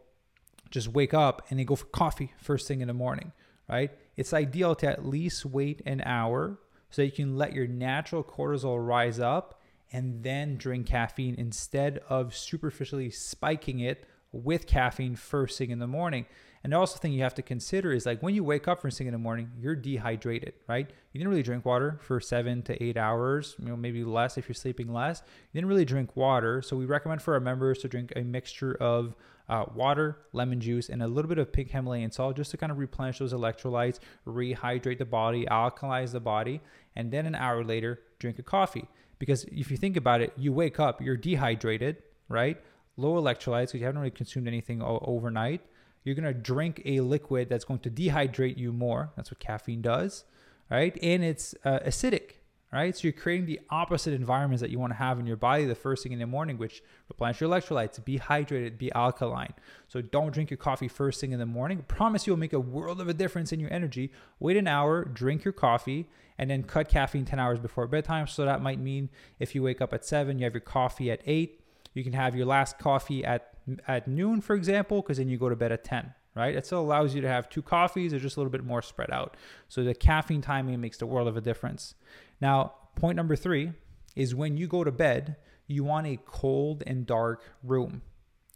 just 0.70 0.88
wake 0.88 1.12
up 1.12 1.42
and 1.50 1.58
they 1.58 1.64
go 1.64 1.76
for 1.76 1.84
coffee 1.86 2.32
first 2.38 2.66
thing 2.66 2.80
in 2.80 2.88
the 2.88 2.94
morning. 2.94 3.32
Right. 3.68 3.90
It's 4.16 4.32
ideal 4.32 4.74
to 4.76 4.86
at 4.86 5.04
least 5.04 5.44
wait 5.44 5.82
an 5.84 6.02
hour 6.06 6.58
so 6.88 7.02
you 7.02 7.12
can 7.12 7.36
let 7.36 7.52
your 7.52 7.66
natural 7.66 8.24
cortisol 8.24 8.84
rise 8.84 9.20
up 9.20 9.60
and 9.92 10.22
then 10.22 10.56
drink 10.56 10.86
caffeine 10.86 11.34
instead 11.36 12.00
of 12.08 12.34
superficially 12.36 13.10
spiking 13.10 13.80
it 13.80 14.06
with 14.34 14.66
caffeine 14.66 15.16
first 15.16 15.56
thing 15.58 15.70
in 15.70 15.78
the 15.78 15.86
morning. 15.86 16.26
And 16.64 16.72
also 16.72 16.98
thing 16.98 17.12
you 17.12 17.22
have 17.22 17.34
to 17.34 17.42
consider 17.42 17.92
is 17.92 18.06
like 18.06 18.22
when 18.22 18.34
you 18.34 18.42
wake 18.42 18.66
up 18.66 18.80
first 18.80 18.96
thing 18.96 19.06
in 19.06 19.12
the 19.12 19.18
morning, 19.18 19.50
you're 19.60 19.76
dehydrated, 19.76 20.54
right? 20.66 20.88
You 21.12 21.18
didn't 21.18 21.28
really 21.28 21.42
drink 21.42 21.66
water 21.66 21.98
for 22.00 22.20
seven 22.20 22.62
to 22.62 22.82
eight 22.82 22.96
hours, 22.96 23.54
you 23.58 23.66
know, 23.66 23.76
maybe 23.76 24.02
less 24.02 24.38
if 24.38 24.48
you're 24.48 24.54
sleeping 24.54 24.90
less. 24.90 25.22
You 25.52 25.60
didn't 25.60 25.68
really 25.68 25.84
drink 25.84 26.16
water. 26.16 26.62
So 26.62 26.74
we 26.74 26.86
recommend 26.86 27.20
for 27.20 27.34
our 27.34 27.40
members 27.40 27.78
to 27.80 27.88
drink 27.88 28.14
a 28.16 28.22
mixture 28.22 28.74
of 28.76 29.14
uh, 29.46 29.66
water, 29.74 30.16
lemon 30.32 30.58
juice, 30.58 30.88
and 30.88 31.02
a 31.02 31.06
little 31.06 31.28
bit 31.28 31.36
of 31.36 31.52
pink 31.52 31.70
Himalayan 31.70 32.10
salt 32.10 32.36
just 32.36 32.50
to 32.52 32.56
kind 32.56 32.72
of 32.72 32.78
replenish 32.78 33.18
those 33.18 33.34
electrolytes, 33.34 33.98
rehydrate 34.26 34.96
the 34.96 35.04
body, 35.04 35.44
alkalize 35.44 36.12
the 36.12 36.20
body, 36.20 36.62
and 36.96 37.10
then 37.12 37.26
an 37.26 37.34
hour 37.34 37.62
later, 37.62 38.00
drink 38.18 38.38
a 38.38 38.42
coffee. 38.42 38.88
Because 39.18 39.44
if 39.44 39.70
you 39.70 39.76
think 39.76 39.98
about 39.98 40.22
it, 40.22 40.32
you 40.36 40.50
wake 40.52 40.80
up, 40.80 41.02
you're 41.02 41.18
dehydrated, 41.18 42.02
right? 42.30 42.56
Low 42.96 43.20
electrolytes 43.20 43.68
because 43.68 43.80
you 43.80 43.86
haven't 43.86 44.00
really 44.00 44.10
consumed 44.10 44.48
anything 44.48 44.82
overnight. 44.82 45.60
You're 46.04 46.14
going 46.14 46.32
to 46.32 46.38
drink 46.38 46.82
a 46.84 47.00
liquid 47.00 47.48
that's 47.48 47.64
going 47.64 47.80
to 47.80 47.90
dehydrate 47.90 48.58
you 48.58 48.72
more. 48.72 49.10
That's 49.16 49.30
what 49.30 49.40
caffeine 49.40 49.82
does, 49.82 50.24
right? 50.70 50.96
And 51.02 51.24
it's 51.24 51.54
uh, 51.64 51.78
acidic, 51.80 52.32
right? 52.70 52.94
So 52.94 53.04
you're 53.04 53.12
creating 53.12 53.46
the 53.46 53.60
opposite 53.70 54.12
environments 54.12 54.60
that 54.60 54.70
you 54.70 54.78
want 54.78 54.92
to 54.92 54.98
have 54.98 55.18
in 55.18 55.26
your 55.26 55.38
body 55.38 55.64
the 55.64 55.74
first 55.74 56.02
thing 56.02 56.12
in 56.12 56.18
the 56.18 56.26
morning, 56.26 56.58
which 56.58 56.82
replenish 57.08 57.40
your 57.40 57.48
electrolytes, 57.48 58.04
be 58.04 58.18
hydrated, 58.18 58.76
be 58.76 58.92
alkaline. 58.92 59.54
So 59.88 60.02
don't 60.02 60.32
drink 60.32 60.50
your 60.50 60.58
coffee 60.58 60.88
first 60.88 61.20
thing 61.20 61.32
in 61.32 61.38
the 61.38 61.46
morning. 61.46 61.78
I 61.78 61.82
promise 61.82 62.26
you'll 62.26 62.36
make 62.36 62.52
a 62.52 62.60
world 62.60 63.00
of 63.00 63.08
a 63.08 63.14
difference 63.14 63.50
in 63.50 63.58
your 63.58 63.72
energy. 63.72 64.12
Wait 64.38 64.58
an 64.58 64.68
hour, 64.68 65.06
drink 65.06 65.42
your 65.42 65.52
coffee, 65.52 66.06
and 66.36 66.50
then 66.50 66.64
cut 66.64 66.90
caffeine 66.90 67.24
10 67.24 67.38
hours 67.38 67.60
before 67.60 67.86
bedtime. 67.86 68.26
So 68.26 68.44
that 68.44 68.60
might 68.60 68.78
mean 68.78 69.08
if 69.38 69.54
you 69.54 69.62
wake 69.62 69.80
up 69.80 69.94
at 69.94 70.04
7, 70.04 70.38
you 70.38 70.44
have 70.44 70.52
your 70.52 70.60
coffee 70.60 71.10
at 71.10 71.22
8 71.24 71.63
you 71.94 72.04
can 72.04 72.12
have 72.12 72.36
your 72.36 72.46
last 72.46 72.78
coffee 72.78 73.24
at 73.24 73.54
at 73.86 74.06
noon, 74.06 74.40
for 74.40 74.54
example, 74.54 75.00
because 75.00 75.18
then 75.18 75.28
you 75.28 75.38
go 75.38 75.48
to 75.48 75.56
bed 75.56 75.72
at 75.72 75.84
10, 75.84 76.12
right? 76.34 76.54
It 76.54 76.66
still 76.66 76.80
allows 76.80 77.14
you 77.14 77.22
to 77.22 77.28
have 77.28 77.48
two 77.48 77.62
coffees, 77.62 78.10
they're 78.10 78.20
just 78.20 78.36
a 78.36 78.40
little 78.40 78.50
bit 78.50 78.64
more 78.64 78.82
spread 78.82 79.10
out. 79.10 79.36
So 79.68 79.82
the 79.82 79.94
caffeine 79.94 80.42
timing 80.42 80.80
makes 80.80 80.98
the 80.98 81.06
world 81.06 81.28
of 81.28 81.36
a 81.36 81.40
difference. 81.40 81.94
Now, 82.40 82.74
point 82.96 83.16
number 83.16 83.36
three 83.36 83.72
is 84.14 84.34
when 84.34 84.56
you 84.56 84.66
go 84.66 84.84
to 84.84 84.92
bed, 84.92 85.36
you 85.66 85.82
want 85.82 86.06
a 86.06 86.18
cold 86.26 86.82
and 86.86 87.06
dark 87.06 87.42
room. 87.62 88.02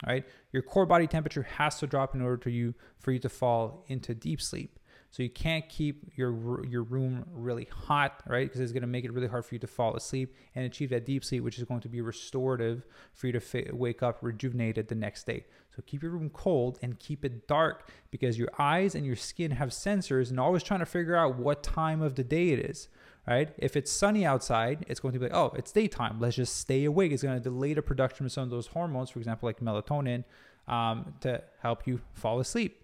Right? 0.06 0.25
Your 0.52 0.62
core 0.62 0.87
body 0.87 1.08
temperature 1.08 1.43
has 1.43 1.81
to 1.81 1.87
drop 1.88 2.14
in 2.14 2.20
order 2.20 2.37
to 2.37 2.50
you 2.50 2.75
for 3.00 3.11
you 3.11 3.19
to 3.19 3.29
fall 3.29 3.85
into 3.88 4.14
deep 4.14 4.40
sleep. 4.40 4.78
So 5.11 5.23
you 5.23 5.31
can't 5.31 5.67
keep 5.69 6.13
your 6.17 6.65
your 6.67 6.83
room 6.83 7.25
really 7.33 7.67
hot, 7.71 8.23
right? 8.27 8.47
Because 8.47 8.61
it's 8.61 8.73
going 8.73 8.83
to 8.83 8.89
make 8.89 9.05
it 9.05 9.13
really 9.13 9.27
hard 9.27 9.45
for 9.45 9.55
you 9.55 9.59
to 9.61 9.67
fall 9.67 9.97
asleep 9.97 10.35
and 10.55 10.67
achieve 10.67 10.91
that 10.91 11.07
deep 11.07 11.25
sleep, 11.25 11.43
which 11.43 11.59
is 11.59 11.65
going 11.65 11.81
to 11.81 11.89
be 11.89 12.01
restorative 12.01 12.87
for 13.15 13.27
you 13.27 13.33
to 13.33 13.73
wake 13.73 14.03
up 14.03 14.19
rejuvenated 14.21 14.89
the 14.89 14.95
next 14.95 15.27
day. 15.27 15.47
So 15.75 15.83
keep 15.87 16.03
your 16.03 16.12
room 16.12 16.29
cold 16.31 16.79
and 16.83 16.99
keep 16.99 17.25
it 17.25 17.49
dark 17.49 17.88
because 18.11 18.38
your 18.38 18.49
eyes 18.59 18.95
and 18.95 19.07
your 19.07 19.17
skin 19.17 19.53
have 19.53 19.71
sensors 19.71 20.31
and 20.31 20.38
always 20.38 20.62
trying 20.62 20.81
to 20.81 20.87
figure 20.87 21.17
out 21.17 21.38
what 21.38 21.62
time 21.62 22.03
of 22.03 22.15
the 22.15 22.25
day 22.25 22.50
it 22.50 22.59
is. 22.59 22.88
Right? 23.27 23.50
If 23.59 23.77
it's 23.77 23.91
sunny 23.91 24.25
outside, 24.25 24.87
it's 24.88 25.00
going 25.00 25.12
to 25.12 25.19
be 25.19 25.27
like, 25.27 25.35
oh, 25.35 25.53
it's 25.55 25.71
daytime. 25.71 26.19
Let's 26.19 26.37
just 26.37 26.57
stay 26.57 26.87
awake. 26.87 27.12
It's 27.12 27.23
going 27.23 27.37
to 27.37 27.43
delay 27.43 27.75
the 27.75 27.83
production 27.83 28.25
of 28.25 28.33
some 28.33 28.45
of 28.45 28.50
those 28.50 28.69
hormones, 28.69 29.11
for 29.11 29.19
example, 29.19 29.47
like 29.47 29.61
melatonin, 29.61 30.25
um, 30.67 31.12
to 31.21 31.43
help 31.61 31.87
you 31.87 32.00
fall 32.15 32.41
asleep. 32.41 32.83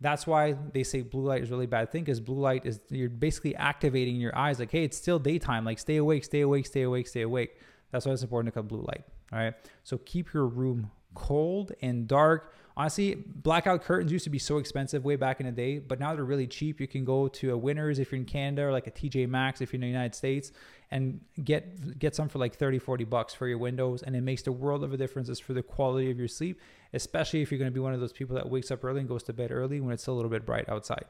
That's 0.00 0.26
why 0.26 0.56
they 0.72 0.82
say 0.82 1.02
blue 1.02 1.24
light 1.24 1.42
is 1.42 1.50
really 1.50 1.66
bad 1.66 1.92
thing 1.92 2.04
because 2.04 2.20
blue 2.20 2.38
light 2.40 2.64
is 2.64 2.80
you're 2.88 3.10
basically 3.10 3.54
activating 3.56 4.16
your 4.16 4.36
eyes 4.36 4.58
like, 4.58 4.70
hey, 4.70 4.84
it's 4.84 4.96
still 4.96 5.18
daytime. 5.18 5.64
Like 5.64 5.78
stay 5.78 5.96
awake, 5.96 6.24
stay 6.24 6.40
awake, 6.40 6.66
stay 6.66 6.82
awake, 6.82 7.06
stay 7.06 7.22
awake. 7.22 7.58
That's 7.90 8.06
why 8.06 8.12
it's 8.12 8.22
important 8.22 8.54
to 8.54 8.58
cut 8.58 8.68
blue 8.68 8.82
light. 8.82 9.04
All 9.32 9.38
right. 9.38 9.54
So 9.84 9.98
keep 9.98 10.32
your 10.32 10.46
room 10.46 10.90
cold 11.14 11.72
and 11.82 12.06
dark. 12.08 12.54
Honestly, 12.76 13.16
blackout 13.26 13.82
curtains 13.82 14.10
used 14.10 14.24
to 14.24 14.30
be 14.30 14.38
so 14.38 14.56
expensive 14.56 15.04
way 15.04 15.16
back 15.16 15.40
in 15.40 15.46
the 15.46 15.52
day, 15.52 15.78
but 15.78 16.00
now 16.00 16.14
they're 16.14 16.24
really 16.24 16.46
cheap. 16.46 16.80
You 16.80 16.88
can 16.88 17.04
go 17.04 17.28
to 17.28 17.52
a 17.52 17.56
Winners 17.56 17.98
if 17.98 18.10
you're 18.10 18.20
in 18.20 18.24
Canada 18.24 18.62
or 18.68 18.72
like 18.72 18.86
a 18.86 18.90
TJ 18.90 19.28
Maxx 19.28 19.60
if 19.60 19.72
you're 19.72 19.78
in 19.78 19.82
the 19.82 19.86
United 19.88 20.14
States 20.14 20.52
and 20.90 21.20
get 21.44 21.98
get 21.98 22.14
some 22.14 22.28
for 22.28 22.38
like 22.38 22.56
30, 22.56 22.78
40 22.78 23.04
bucks 23.04 23.34
for 23.34 23.46
your 23.46 23.58
windows. 23.58 24.02
And 24.02 24.16
it 24.16 24.22
makes 24.22 24.42
the 24.42 24.52
world 24.52 24.82
of 24.82 24.92
a 24.92 24.96
difference 24.96 25.38
for 25.40 25.52
the 25.52 25.62
quality 25.62 26.10
of 26.10 26.18
your 26.18 26.28
sleep, 26.28 26.58
especially 26.92 27.42
if 27.42 27.50
you're 27.50 27.58
going 27.58 27.70
to 27.70 27.74
be 27.74 27.80
one 27.80 27.94
of 27.94 28.00
those 28.00 28.12
people 28.12 28.36
that 28.36 28.48
wakes 28.48 28.70
up 28.70 28.84
early 28.84 29.00
and 29.00 29.08
goes 29.08 29.22
to 29.24 29.32
bed 29.32 29.50
early 29.50 29.80
when 29.80 29.92
it's 29.92 30.06
a 30.06 30.12
little 30.12 30.30
bit 30.30 30.44
bright 30.46 30.68
outside. 30.68 31.04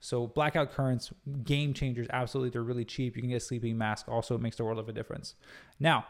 So 0.00 0.26
blackout 0.26 0.72
curtains, 0.72 1.12
game 1.44 1.72
changers, 1.72 2.06
absolutely. 2.10 2.50
They're 2.50 2.62
really 2.62 2.84
cheap. 2.84 3.16
You 3.16 3.22
can 3.22 3.30
get 3.30 3.36
a 3.36 3.40
sleeping 3.40 3.78
mask. 3.78 4.08
Also, 4.08 4.34
it 4.34 4.40
makes 4.40 4.56
the 4.56 4.64
world 4.64 4.78
of 4.78 4.88
a 4.88 4.92
difference. 4.92 5.34
Now, 5.80 6.06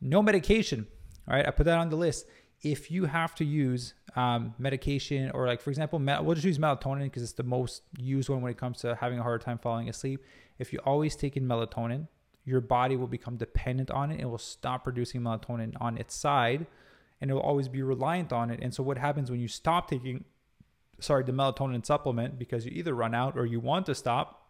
no 0.00 0.22
medication. 0.22 0.86
All 1.28 1.34
right, 1.34 1.46
I 1.46 1.50
put 1.50 1.64
that 1.64 1.78
on 1.78 1.88
the 1.88 1.96
list. 1.96 2.26
If 2.62 2.90
you 2.90 3.06
have 3.06 3.34
to 3.36 3.44
use 3.44 3.94
um, 4.16 4.54
medication, 4.58 5.30
or 5.32 5.46
like 5.46 5.60
for 5.60 5.70
example, 5.70 5.98
we'll 5.98 6.34
just 6.34 6.46
use 6.46 6.58
melatonin 6.58 7.04
because 7.04 7.22
it's 7.22 7.32
the 7.32 7.42
most 7.42 7.82
used 7.98 8.28
one 8.28 8.40
when 8.40 8.52
it 8.52 8.58
comes 8.58 8.78
to 8.78 8.94
having 8.94 9.18
a 9.18 9.22
hard 9.22 9.40
time 9.40 9.58
falling 9.58 9.88
asleep. 9.88 10.24
If 10.58 10.72
you 10.72 10.78
always 10.84 11.16
take 11.16 11.36
in 11.36 11.46
melatonin, 11.46 12.06
your 12.44 12.60
body 12.60 12.96
will 12.96 13.06
become 13.06 13.36
dependent 13.36 13.90
on 13.90 14.10
it. 14.10 14.20
It 14.20 14.26
will 14.26 14.38
stop 14.38 14.84
producing 14.84 15.22
melatonin 15.22 15.74
on 15.80 15.98
its 15.98 16.14
side, 16.14 16.66
and 17.24 17.30
it 17.30 17.34
will 17.34 17.40
always 17.40 17.68
be 17.68 17.80
reliant 17.80 18.34
on 18.34 18.50
it. 18.50 18.60
And 18.60 18.74
so, 18.74 18.82
what 18.82 18.98
happens 18.98 19.30
when 19.30 19.40
you 19.40 19.48
stop 19.48 19.88
taking, 19.88 20.26
sorry, 21.00 21.24
the 21.24 21.32
melatonin 21.32 21.86
supplement 21.86 22.38
because 22.38 22.66
you 22.66 22.72
either 22.74 22.92
run 22.92 23.14
out 23.14 23.34
or 23.38 23.46
you 23.46 23.60
want 23.60 23.86
to 23.86 23.94
stop? 23.94 24.42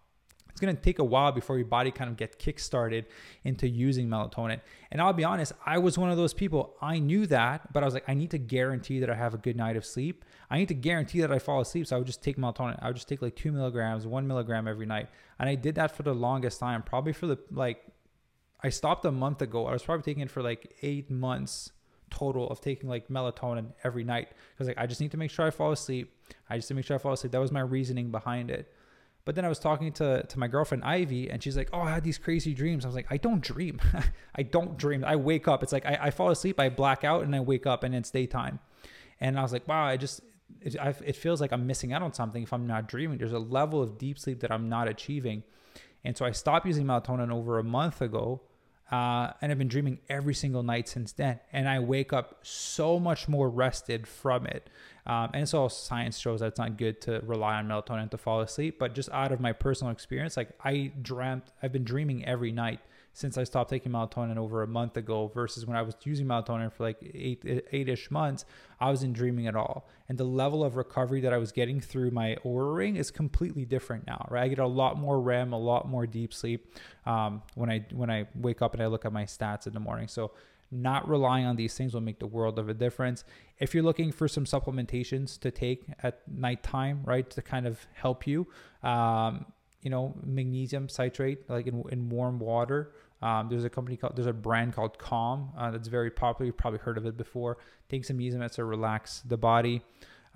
it's 0.48 0.60
going 0.60 0.74
to 0.74 0.80
take 0.80 1.00
a 1.00 1.04
while 1.04 1.32
before 1.32 1.56
your 1.56 1.66
body 1.66 1.90
kind 1.90 2.08
of 2.08 2.16
get 2.16 2.38
kick-started 2.38 3.06
into 3.42 3.68
using 3.68 4.08
melatonin. 4.08 4.60
And 4.92 5.00
I'll 5.00 5.12
be 5.12 5.24
honest, 5.24 5.52
I 5.66 5.78
was 5.78 5.98
one 5.98 6.10
of 6.10 6.16
those 6.16 6.32
people. 6.32 6.76
I 6.80 7.00
knew 7.00 7.26
that, 7.26 7.72
but 7.72 7.82
I 7.82 7.86
was 7.86 7.94
like, 7.94 8.04
I 8.08 8.14
need 8.14 8.30
to 8.30 8.38
guarantee 8.38 9.00
that 9.00 9.10
I 9.10 9.14
have 9.14 9.34
a 9.34 9.36
good 9.36 9.56
night 9.56 9.76
of 9.76 9.84
sleep. 9.84 10.24
I 10.50 10.58
need 10.58 10.68
to 10.68 10.74
guarantee 10.74 11.20
that 11.22 11.32
I 11.32 11.40
fall 11.40 11.60
asleep. 11.60 11.88
So 11.88 11.96
I 11.96 11.98
would 11.98 12.06
just 12.06 12.22
take 12.22 12.36
melatonin. 12.36 12.78
I 12.80 12.86
would 12.86 12.94
just 12.94 13.08
take 13.08 13.20
like 13.20 13.34
two 13.34 13.50
milligrams, 13.50 14.06
one 14.06 14.28
milligram 14.28 14.68
every 14.68 14.86
night. 14.86 15.08
And 15.40 15.48
I 15.48 15.56
did 15.56 15.74
that 15.74 15.96
for 15.96 16.04
the 16.04 16.14
longest 16.14 16.60
time, 16.60 16.84
probably 16.84 17.12
for 17.12 17.26
the 17.26 17.38
like, 17.50 17.84
I 18.62 18.68
stopped 18.68 19.04
a 19.04 19.12
month 19.12 19.42
ago. 19.42 19.66
I 19.66 19.72
was 19.72 19.82
probably 19.82 20.04
taking 20.04 20.22
it 20.22 20.30
for 20.30 20.42
like 20.42 20.72
eight 20.82 21.10
months 21.10 21.72
total 22.14 22.49
of 22.49 22.61
taking 22.61 22.88
like 22.88 23.09
melatonin 23.09 23.73
every 23.83 24.04
night 24.04 24.28
because 24.52 24.68
like 24.68 24.78
I 24.78 24.87
just 24.87 25.00
need 25.00 25.11
to 25.11 25.16
make 25.16 25.30
sure 25.30 25.47
I 25.47 25.50
fall 25.50 25.73
asleep. 25.73 26.14
I 26.49 26.56
just 26.56 26.71
need 26.71 26.75
to 26.75 26.78
make 26.78 26.87
sure 26.87 26.97
I 26.97 26.99
fall 26.99 27.12
asleep. 27.12 27.33
That 27.33 27.40
was 27.40 27.52
my 27.52 27.61
reasoning 27.61 28.11
behind 28.11 28.50
it. 28.50 28.73
But 29.25 29.35
then 29.35 29.44
I 29.44 29.49
was 29.49 29.59
talking 29.59 29.90
to, 29.94 30.23
to 30.23 30.38
my 30.38 30.49
girlfriend 30.49 30.85
Ivy, 30.85 31.30
and 31.30 31.42
she's 31.42 31.56
like, 31.56 31.71
"Oh, 31.73 31.80
I 31.80 31.90
had 31.90 32.04
these 32.04 32.18
crazy 32.18 32.52
dreams." 32.52 32.85
I 32.85 32.88
was 32.88 32.94
like, 32.94 33.06
"I 33.11 33.16
don't 33.16 33.40
dream. 33.40 33.80
I 34.37 34.42
don't 34.42 34.76
dream. 34.76 35.02
I 35.04 35.16
wake 35.16 35.49
up. 35.49 35.62
It's 35.62 35.73
like 35.73 35.87
I, 35.87 35.99
I 36.02 36.11
fall 36.11 36.30
asleep, 36.30 36.61
I 36.61 36.68
black 36.68 37.04
out, 37.04 37.23
and 37.23 37.35
I 37.35 37.40
wake 37.40 37.66
up, 37.66 37.85
and 37.85 37.94
it's 37.94 38.11
daytime." 38.11 38.61
And 39.21 39.38
I 39.38 39.42
was 39.42 39.52
like, 39.52 39.66
"Wow, 39.66 39.87
I 39.87 39.97
just 39.97 40.21
it, 40.61 40.76
I, 40.78 40.94
it 41.04 41.16
feels 41.16 41.40
like 41.40 41.52
I'm 41.52 41.66
missing 41.66 41.92
out 41.94 42.02
on 42.02 42.12
something 42.12 42.42
if 42.42 42.52
I'm 42.52 42.66
not 42.66 42.87
dreaming. 42.87 43.18
There's 43.18 43.33
a 43.33 43.38
level 43.38 43.83
of 43.83 43.97
deep 43.97 44.18
sleep 44.18 44.40
that 44.40 44.52
I'm 44.52 44.68
not 44.68 44.88
achieving." 44.88 45.42
And 46.04 46.16
so 46.16 46.26
I 46.26 46.33
stopped 46.33 46.66
using 46.66 46.85
melatonin 46.85 47.33
over 47.33 47.59
a 47.59 47.64
month 47.64 48.02
ago, 48.02 48.42
uh, 48.90 49.32
and 49.40 49.50
I've 49.50 49.58
been 49.58 49.68
dreaming 49.68 49.98
every 50.08 50.34
single 50.34 50.62
night 50.62 50.88
since 50.88 51.12
then. 51.12 51.40
And 51.52 51.68
I 51.68 51.78
wake 51.78 52.12
up 52.12 52.38
so 52.42 52.98
much 52.98 53.28
more 53.28 53.48
rested 53.48 54.06
from 54.06 54.46
it. 54.46 54.68
Um, 55.06 55.30
and 55.34 55.48
so 55.48 55.68
science 55.68 56.18
shows 56.18 56.40
that 56.40 56.46
it's 56.46 56.58
not 56.58 56.76
good 56.76 57.00
to 57.02 57.20
rely 57.24 57.54
on 57.54 57.66
melatonin 57.66 58.10
to 58.10 58.18
fall 58.18 58.40
asleep. 58.40 58.78
But 58.78 58.94
just 58.94 59.10
out 59.10 59.32
of 59.32 59.40
my 59.40 59.52
personal 59.52 59.92
experience, 59.92 60.36
like 60.36 60.50
I 60.62 60.92
dreamt, 61.00 61.52
I've 61.62 61.72
been 61.72 61.84
dreaming 61.84 62.24
every 62.24 62.52
night 62.52 62.80
since 63.14 63.38
I 63.38 63.44
stopped 63.44 63.71
taking 63.71 63.92
melatonin 63.92 64.37
over 64.37 64.62
a 64.62 64.66
month 64.66 64.97
ago 64.97 65.30
versus 65.33 65.64
when 65.64 65.76
I 65.76 65.83
was 65.83 65.94
using 66.02 66.26
melatonin 66.26 66.71
for 66.71 66.83
like 66.83 66.99
eight 67.02 67.44
eight-ish 67.73 68.11
months, 68.11 68.44
I 68.80 68.90
wasn't 68.90 69.14
dreaming 69.14 69.47
at 69.47 69.54
all. 69.54 69.88
And 70.09 70.18
the 70.18 70.25
level 70.25 70.64
of 70.64 70.76
recovery 70.76 71.21
that 71.23 71.33
I 71.33 71.38
was 71.38 71.52
getting 71.52 71.80
through 71.80 72.11
my 72.11 72.37
Oura 72.44 72.76
ring 72.76 72.97
is 72.97 73.11
completely 73.12 73.64
different 73.64 74.06
now, 74.06 74.26
right? 74.30 74.42
I 74.42 74.49
get 74.49 74.59
a 74.59 74.66
lot 74.66 74.99
more 74.99 75.21
REM, 75.21 75.52
a 75.52 75.59
lot 75.59 75.88
more 75.88 76.06
deep 76.06 76.35
sleep 76.35 76.75
um, 77.06 77.42
when 77.54 77.71
I 77.71 77.87
when 77.92 78.11
I 78.11 78.26
wake 78.35 78.61
up 78.61 78.75
and 78.75 78.83
I 78.83 78.87
look 78.87 79.04
at 79.04 79.12
my 79.12 79.25
stats 79.25 79.66
in 79.66 79.75
the 79.75 79.80
morning. 79.80 80.09
So 80.09 80.33
not 80.73 81.09
relying 81.09 81.47
on 81.47 81.54
these 81.56 81.75
things 81.76 81.94
will 81.94 82.00
make 82.00 82.18
the 82.18 82.26
world 82.26 82.59
of 82.59 82.68
a 82.68 82.75
difference. 82.75 83.23
If 83.61 83.75
you're 83.75 83.85
looking 83.85 84.11
for 84.11 84.26
some 84.26 84.44
supplementations 84.44 85.38
to 85.40 85.52
take 85.52 85.87
at 86.02 86.26
nighttime, 86.28 87.02
right, 87.04 87.28
to 87.30 87.42
kind 87.42 87.66
of 87.66 87.87
help 87.94 88.26
you, 88.26 88.49
um, 88.83 89.47
you 89.83 89.90
know, 89.90 90.14
magnesium 90.25 90.88
citrate, 90.88 91.49
like 91.49 91.66
in, 91.66 91.85
in 91.90 92.09
warm 92.09 92.38
water. 92.38 92.92
Um, 93.24 93.48
there's 93.48 93.64
a 93.64 93.70
company 93.70 93.96
called, 93.96 94.16
there's 94.16 94.26
a 94.26 94.34
brand 94.34 94.74
called 94.74 94.98
Calm 94.98 95.50
uh, 95.56 95.70
that's 95.70 95.88
very 95.88 96.10
popular. 96.10 96.46
You've 96.46 96.58
probably 96.58 96.80
heard 96.80 96.98
of 96.98 97.06
it 97.06 97.16
before. 97.16 97.56
Take 97.88 98.04
some 98.04 98.18
magnesium 98.18 98.46
to 98.46 98.64
relax 98.64 99.22
the 99.26 99.38
body. 99.38 99.82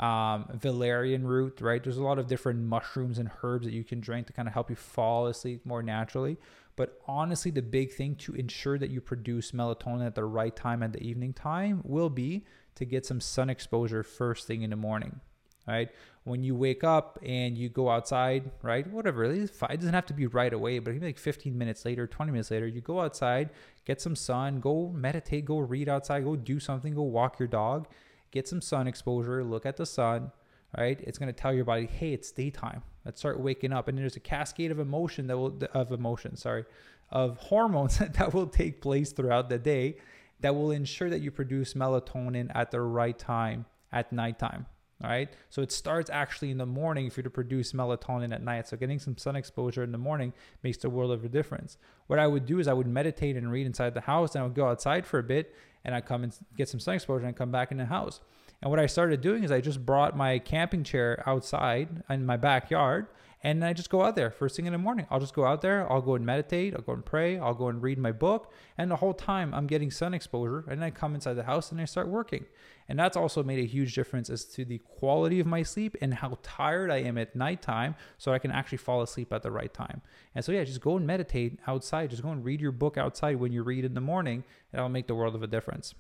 Um, 0.01 0.47
valerian 0.55 1.27
root, 1.27 1.61
right? 1.61 1.83
There's 1.83 1.99
a 1.99 2.03
lot 2.03 2.19
of 2.19 2.29
different 2.29 2.61
mushrooms 2.61 3.19
and 3.19 3.31
herbs 3.43 3.67
that 3.67 3.75
you 3.75 3.85
can 3.85 4.01
drink 4.01 4.27
to 4.29 4.33
kind 4.33 4.49
of 4.49 4.55
help 4.55 4.71
you 4.71 4.77
fall 4.77 5.27
asleep 5.27 5.67
more 5.67 5.83
naturally. 5.83 6.39
But 6.77 6.99
honestly, 7.07 7.51
the 7.51 7.63
big 7.63 7.93
thing 7.93 8.15
to 8.17 8.33
ensure 8.35 8.79
that 8.79 8.91
you 8.91 9.01
produce 9.03 9.51
melatonin 9.51 10.07
at 10.07 10.15
the 10.15 10.25
right 10.25 10.55
time 10.55 10.83
at 10.83 10.93
the 10.93 11.03
evening 11.03 11.35
time 11.35 11.83
will 11.85 12.11
be 12.11 12.47
to 12.77 12.87
get 12.87 13.05
some 13.05 13.21
sun 13.21 13.51
exposure 13.51 14.03
first 14.03 14.47
thing 14.47 14.63
in 14.63 14.71
the 14.71 14.77
morning 14.77 15.21
right? 15.69 15.91
When 16.25 16.43
you 16.43 16.55
wake 16.55 16.83
up 16.83 17.19
and 17.23 17.57
you 17.57 17.69
go 17.69 17.91
outside, 17.91 18.51
right? 18.63 18.87
Whatever, 18.91 19.25
it 19.25 19.51
doesn't 19.61 19.95
have 19.95 20.07
to 20.07 20.15
be 20.15 20.27
right 20.27 20.53
away, 20.53 20.79
but 20.79 20.95
maybe 20.95 21.07
like 21.07 21.19
15 21.19 21.57
minutes 21.57 21.85
later, 21.85 22.07
20 22.07 22.33
minutes 22.33 22.51
later, 22.51 22.67
you 22.67 22.81
go 22.81 23.01
outside, 23.01 23.51
get 23.85 24.01
some 24.01 24.17
sun, 24.17 24.61
go 24.61 24.89
meditate, 24.89 25.45
go 25.45 25.59
read 25.59 25.89
outside, 25.89 26.25
go 26.25 26.37
do 26.37 26.59
something, 26.59 26.95
go 26.95 27.03
walk 27.03 27.39
your 27.39 27.49
dog, 27.49 27.87
get 28.31 28.49
some 28.49 28.61
sun 28.61 28.89
exposure, 28.89 29.45
look 29.45 29.67
at 29.67 29.77
the 29.77 29.87
sun, 29.87 30.33
right? 30.77 31.01
It's 31.03 31.19
going 31.19 31.33
to 31.33 31.39
tell 31.39 31.53
your 31.53 31.65
body, 31.65 31.87
hey, 31.87 32.13
it's 32.13 32.33
daytime. 32.33 32.83
Let's 33.05 33.21
start 33.21 33.41
waking 33.41 33.73
up. 33.73 33.89
And 33.89 33.97
there's 33.97 34.17
a 34.17 34.21
cascade 34.21 34.71
of 34.71 34.81
emotion 34.81 35.27
that 35.29 35.39
will, 35.39 35.59
of 35.73 35.93
emotion, 35.93 36.37
sorry, 36.37 36.65
of 37.11 37.37
hormones 37.39 37.99
that 38.19 38.35
will 38.35 38.47
take 38.49 38.81
place 38.81 39.13
throughout 39.13 39.49
the 39.49 39.59
day 39.59 39.97
that 40.41 40.55
will 40.55 40.71
ensure 40.71 41.11
that 41.11 41.21
you 41.21 41.31
produce 41.31 41.75
melatonin 41.75 42.51
at 42.55 42.71
the 42.71 42.81
right 42.81 43.19
time 43.19 43.67
at 43.93 44.13
nighttime. 44.13 44.67
Right. 45.01 45.29
So 45.49 45.63
it 45.63 45.71
starts 45.71 46.11
actually 46.11 46.51
in 46.51 46.59
the 46.59 46.67
morning 46.67 47.09
for 47.09 47.21
you're 47.21 47.25
to 47.25 47.31
produce 47.31 47.73
melatonin 47.73 48.33
at 48.33 48.43
night. 48.43 48.67
So 48.67 48.77
getting 48.77 48.99
some 48.99 49.17
sun 49.17 49.37
exposure 49.37 49.85
in 49.85 49.93
the 49.93 49.99
morning 49.99 50.33
makes 50.65 50.79
the 50.79 50.91
world 50.91 51.13
of 51.13 51.25
a 51.25 51.29
difference. 51.29 51.77
What 52.09 52.19
I 52.19 52.27
would 52.27 52.47
do 52.47 52.59
is 52.59 52.67
I 52.67 52.73
would 52.73 52.89
meditate 52.89 53.37
and 53.37 53.53
read 53.53 53.65
inside 53.65 53.95
the 53.95 54.01
house 54.01 54.35
and 54.35 54.43
I 54.43 54.45
would 54.45 54.57
go 54.57 54.67
outside 54.67 55.07
for 55.07 55.21
a 55.21 55.23
bit 55.23 55.55
and 55.85 55.95
I'd 55.95 56.05
come 56.05 56.25
and 56.25 56.37
get 56.57 56.69
some 56.69 56.81
sun 56.81 56.97
exposure 56.97 57.27
and 57.27 57.37
come 57.37 57.53
back 57.53 57.71
in 57.71 57.79
the 57.79 57.85
house. 57.85 58.21
And 58.61 58.71
what 58.73 58.81
I 58.81 58.87
started 58.87 59.21
doing 59.21 59.45
is 59.45 59.53
I 59.53 59.61
just 59.61 59.87
brought 59.87 60.17
my 60.17 60.41
camping 60.41 60.83
chair 60.83 61.23
outside 61.27 62.03
in 62.11 62.27
my 62.27 62.37
backyard 62.37 63.07
and 63.43 63.65
I 63.65 63.73
just 63.73 63.91
go 63.91 64.03
out 64.03 64.17
there 64.17 64.31
first 64.31 64.57
thing 64.57 64.67
in 64.67 64.73
the 64.73 64.79
morning. 64.79 65.07
I'll 65.11 65.21
just 65.21 65.35
go 65.35 65.45
out 65.45 65.63
there, 65.63 65.91
I'll 65.91 66.03
go 66.03 66.15
and 66.15 66.27
meditate, 66.27 66.75
I'll 66.75 66.83
go 66.83 66.93
and 66.93 67.05
pray, 67.05 67.39
I'll 67.39 67.55
go 67.55 67.69
and 67.69 67.81
read 67.81 67.99
my 67.99 68.13
book, 68.13 68.53
and 68.77 68.91
the 68.91 68.97
whole 68.97 69.15
time 69.15 69.55
I'm 69.55 69.67
getting 69.67 69.91
sun 69.91 70.15
exposure. 70.15 70.65
And 70.69 70.83
I 70.83 70.91
come 70.91 71.15
inside 71.15 71.35
the 71.35 71.45
house 71.45 71.71
and 71.71 71.81
I 71.81 71.85
start 71.85 72.09
working. 72.09 72.47
And 72.89 72.99
that's 72.99 73.17
also 73.17 73.43
made 73.43 73.59
a 73.59 73.67
huge 73.67 73.95
difference 73.95 74.31
as 74.31 74.45
to 74.47 74.65
the 74.65 74.79
quality 74.79 75.41
of 75.41 75.47
my 75.47 75.63
sleep 75.63 75.97
and 76.01 76.15
how 76.15 76.39
tired 76.43 76.91
I 76.91 76.97
am 76.97 77.19
at 77.19 77.37
nighttime 77.37 77.95
so 78.17 78.33
I 78.33 78.39
can 78.39 78.51
actually 78.51 78.79
fall 78.79 79.03
asleep 79.03 79.33
at 79.33 79.43
the 79.43 79.51
right 79.51 79.73
time. 79.73 80.01
And 80.35 80.45
so, 80.45 80.53
yeah, 80.53 80.65
just 80.65 80.81
go 80.81 80.97
and 80.97 81.07
meditate 81.07 81.61
outside. 81.67 82.11
Just 82.11 82.23
go 82.23 82.31
and 82.31 82.45
read 82.45 82.61
your 82.61 82.73
book 82.73 82.97
outside 82.97 83.37
when 83.37 83.53
you 83.53 83.63
read 83.63 83.85
in 83.85 83.95
the 83.95 84.01
morning, 84.01 84.43
and 84.73 84.79
it'll 84.79 84.89
make 84.89 85.07
the 85.07 85.15
world 85.15 85.35
of 85.35 85.43
a 85.43 85.47
difference. 85.47 85.95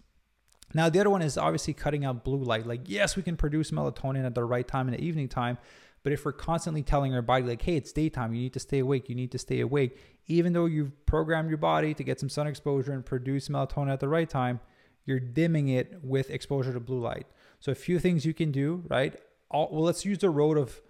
Now, 0.74 0.88
the 0.88 1.00
other 1.00 1.10
one 1.10 1.22
is 1.22 1.38
obviously 1.38 1.72
cutting 1.72 2.04
out 2.04 2.24
blue 2.24 2.42
light. 2.42 2.66
Like, 2.66 2.82
yes, 2.86 3.16
we 3.16 3.22
can 3.22 3.36
produce 3.36 3.70
melatonin 3.70 4.26
at 4.26 4.34
the 4.34 4.44
right 4.44 4.66
time 4.66 4.88
in 4.88 4.94
the 4.94 5.00
evening 5.00 5.28
time, 5.28 5.58
but 6.02 6.12
if 6.12 6.24
we're 6.24 6.32
constantly 6.32 6.82
telling 6.82 7.14
our 7.14 7.22
body, 7.22 7.44
like, 7.44 7.62
hey, 7.62 7.76
it's 7.76 7.92
daytime, 7.92 8.34
you 8.34 8.40
need 8.40 8.52
to 8.52 8.60
stay 8.60 8.78
awake, 8.78 9.08
you 9.08 9.14
need 9.14 9.32
to 9.32 9.38
stay 9.38 9.60
awake, 9.60 9.98
even 10.26 10.52
though 10.52 10.66
you've 10.66 11.06
programmed 11.06 11.48
your 11.48 11.58
body 11.58 11.94
to 11.94 12.04
get 12.04 12.20
some 12.20 12.28
sun 12.28 12.46
exposure 12.46 12.92
and 12.92 13.04
produce 13.04 13.48
melatonin 13.48 13.92
at 13.92 14.00
the 14.00 14.08
right 14.08 14.28
time, 14.28 14.60
you're 15.04 15.20
dimming 15.20 15.68
it 15.68 15.94
with 16.02 16.30
exposure 16.30 16.72
to 16.72 16.80
blue 16.80 17.00
light. 17.00 17.26
So, 17.60 17.72
a 17.72 17.74
few 17.74 17.98
things 17.98 18.24
you 18.24 18.34
can 18.34 18.52
do, 18.52 18.84
right? 18.88 19.18
All, 19.50 19.68
well, 19.72 19.82
let's 19.82 20.04
use 20.04 20.18
the 20.18 20.30
road 20.30 20.58
of 20.58 20.80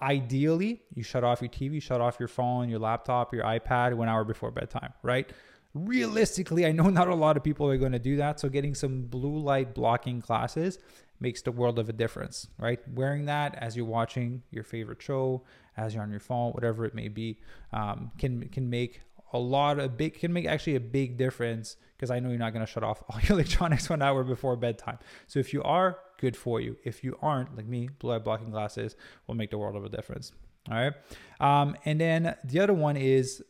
ideally, 0.00 0.82
you 0.94 1.02
shut 1.02 1.22
off 1.22 1.42
your 1.42 1.50
TV, 1.50 1.80
shut 1.82 2.00
off 2.00 2.16
your 2.18 2.28
phone, 2.28 2.68
your 2.68 2.78
laptop, 2.78 3.34
your 3.34 3.44
iPad 3.44 3.94
one 3.94 4.08
hour 4.08 4.24
before 4.24 4.50
bedtime, 4.50 4.92
right? 5.02 5.30
Realistically, 5.74 6.64
I 6.64 6.72
know 6.72 6.88
not 6.88 7.08
a 7.08 7.14
lot 7.14 7.36
of 7.36 7.44
people 7.44 7.68
are 7.68 7.76
going 7.76 7.92
to 7.92 7.98
do 7.98 8.16
that. 8.16 8.40
So, 8.40 8.48
getting 8.48 8.74
some 8.74 9.02
blue 9.02 9.38
light 9.38 9.74
blocking 9.74 10.20
glasses 10.20 10.78
makes 11.20 11.42
the 11.42 11.52
world 11.52 11.78
of 11.78 11.88
a 11.88 11.92
difference, 11.92 12.48
right? 12.58 12.80
Wearing 12.94 13.26
that 13.26 13.54
as 13.56 13.76
you're 13.76 13.86
watching 13.86 14.42
your 14.50 14.64
favorite 14.64 15.02
show, 15.02 15.42
as 15.76 15.94
you're 15.94 16.02
on 16.02 16.10
your 16.10 16.20
phone, 16.20 16.52
whatever 16.52 16.84
it 16.84 16.94
may 16.94 17.08
be, 17.08 17.40
um, 17.72 18.12
can 18.18 18.48
can 18.48 18.68
make 18.70 19.00
a 19.32 19.38
lot 19.38 19.78
of 19.78 19.96
big 19.96 20.18
can 20.18 20.32
make 20.32 20.46
actually 20.46 20.76
a 20.76 20.80
big 20.80 21.16
difference 21.16 21.76
because 21.96 22.10
I 22.10 22.20
know 22.20 22.28
you're 22.28 22.38
not 22.38 22.52
going 22.52 22.64
to 22.64 22.70
shut 22.70 22.82
off 22.82 23.02
all 23.08 23.20
your 23.20 23.32
electronics 23.32 23.90
one 23.90 24.02
hour 24.02 24.24
before 24.24 24.56
bedtime. 24.56 24.98
So 25.26 25.40
if 25.40 25.52
you 25.52 25.62
are, 25.62 25.98
good 26.18 26.36
for 26.36 26.60
you. 26.60 26.76
If 26.84 27.02
you 27.02 27.18
aren't, 27.20 27.56
like 27.56 27.66
me, 27.66 27.88
blue 27.98 28.12
light 28.12 28.24
blocking 28.24 28.50
glasses 28.50 28.96
will 29.26 29.34
make 29.34 29.50
the 29.50 29.58
world 29.58 29.76
of 29.76 29.84
a 29.84 29.88
difference. 29.88 30.32
All 30.70 30.76
right. 30.76 30.92
Um, 31.40 31.76
and 31.84 32.00
then 32.00 32.36
the 32.44 32.60
other 32.60 32.74
one 32.74 32.96
is 32.96 33.42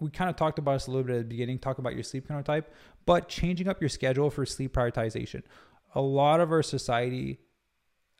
we 0.00 0.10
kind 0.10 0.30
of 0.30 0.36
talked 0.36 0.58
about 0.58 0.74
this 0.74 0.86
a 0.86 0.90
little 0.90 1.04
bit 1.04 1.16
at 1.16 1.18
the 1.18 1.28
beginning, 1.28 1.58
talk 1.58 1.78
about 1.78 1.94
your 1.94 2.04
sleep 2.04 2.28
chronotype, 2.28 2.64
but 3.04 3.28
changing 3.28 3.68
up 3.68 3.80
your 3.80 3.88
schedule 3.88 4.30
for 4.30 4.46
sleep 4.46 4.74
prioritization 4.74 5.42
a 5.94 6.00
lot 6.00 6.40
of 6.40 6.52
our 6.52 6.62
society, 6.62 7.40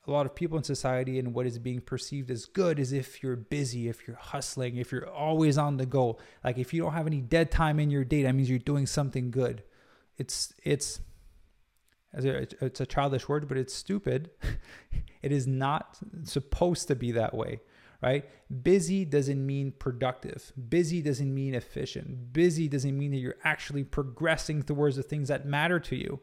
a 0.06 0.10
lot 0.10 0.26
of 0.26 0.34
people 0.34 0.56
in 0.56 0.64
society, 0.64 1.18
and 1.18 1.34
what 1.34 1.46
is 1.46 1.58
being 1.58 1.80
perceived 1.80 2.30
as 2.30 2.46
good 2.46 2.78
is 2.78 2.92
if 2.92 3.22
you're 3.22 3.36
busy, 3.36 3.88
if 3.88 4.06
you're 4.06 4.16
hustling, 4.16 4.76
if 4.76 4.90
you're 4.90 5.08
always 5.08 5.58
on 5.58 5.76
the 5.76 5.86
go. 5.86 6.18
Like 6.42 6.58
if 6.58 6.72
you 6.72 6.82
don't 6.82 6.94
have 6.94 7.06
any 7.06 7.20
dead 7.20 7.50
time 7.50 7.78
in 7.78 7.90
your 7.90 8.04
day, 8.04 8.22
that 8.22 8.34
means 8.34 8.48
you're 8.48 8.58
doing 8.58 8.86
something 8.86 9.30
good. 9.30 9.62
It's 10.16 10.52
it's 10.64 11.00
it's 12.14 12.80
a 12.80 12.86
childish 12.86 13.28
word, 13.28 13.48
but 13.48 13.58
it's 13.58 13.74
stupid. 13.74 14.30
it 15.22 15.30
is 15.30 15.46
not 15.46 15.98
supposed 16.24 16.88
to 16.88 16.96
be 16.96 17.12
that 17.12 17.34
way, 17.34 17.60
right? 18.02 18.24
Busy 18.62 19.04
doesn't 19.04 19.44
mean 19.44 19.72
productive. 19.72 20.52
Busy 20.70 21.02
doesn't 21.02 21.32
mean 21.32 21.54
efficient. 21.54 22.32
Busy 22.32 22.66
doesn't 22.66 22.96
mean 22.96 23.10
that 23.10 23.18
you're 23.18 23.36
actually 23.44 23.84
progressing 23.84 24.62
towards 24.62 24.96
the 24.96 25.02
things 25.02 25.28
that 25.28 25.44
matter 25.44 25.78
to 25.80 25.96
you 25.96 26.18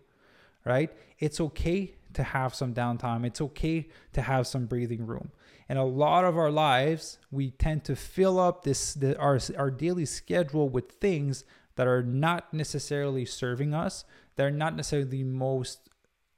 right? 0.65 0.91
It's 1.19 1.39
okay 1.39 1.95
to 2.13 2.23
have 2.23 2.55
some 2.55 2.73
downtime. 2.73 3.25
It's 3.25 3.41
okay 3.41 3.87
to 4.13 4.21
have 4.21 4.47
some 4.47 4.65
breathing 4.65 5.05
room. 5.05 5.31
And 5.67 5.79
a 5.79 5.83
lot 5.83 6.25
of 6.25 6.37
our 6.37 6.51
lives, 6.51 7.17
we 7.31 7.51
tend 7.51 7.83
to 7.85 7.95
fill 7.95 8.39
up 8.39 8.63
this 8.63 8.93
the, 8.93 9.17
our 9.19 9.39
our 9.57 9.71
daily 9.71 10.05
schedule 10.05 10.69
with 10.69 10.91
things 10.93 11.43
that 11.75 11.87
are 11.87 12.03
not 12.03 12.53
necessarily 12.53 13.25
serving 13.25 13.73
us. 13.73 14.05
They're 14.35 14.51
not 14.51 14.75
necessarily 14.75 15.09
the 15.09 15.23
most 15.23 15.89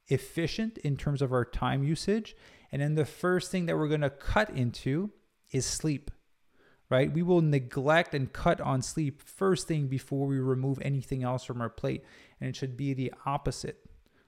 efficient 0.07 0.77
in 0.79 0.97
terms 0.97 1.21
of 1.21 1.31
our 1.31 1.45
time 1.45 1.83
usage. 1.83 2.35
And 2.71 2.81
then 2.81 2.95
the 2.95 3.05
first 3.05 3.51
thing 3.51 3.65
that 3.67 3.77
we're 3.77 3.87
going 3.87 4.01
to 4.01 4.09
cut 4.09 4.49
into 4.49 5.11
is 5.51 5.65
sleep. 5.65 6.11
right? 6.89 7.11
We 7.11 7.21
will 7.21 7.41
neglect 7.41 8.13
and 8.13 8.31
cut 8.31 8.61
on 8.61 8.81
sleep 8.81 9.21
first 9.21 9.67
thing 9.67 9.87
before 9.87 10.27
we 10.27 10.39
remove 10.39 10.79
anything 10.81 11.23
else 11.23 11.43
from 11.43 11.61
our 11.61 11.69
plate. 11.69 12.03
And 12.39 12.49
it 12.49 12.55
should 12.55 12.77
be 12.77 12.93
the 12.93 13.13
opposite, 13.25 13.86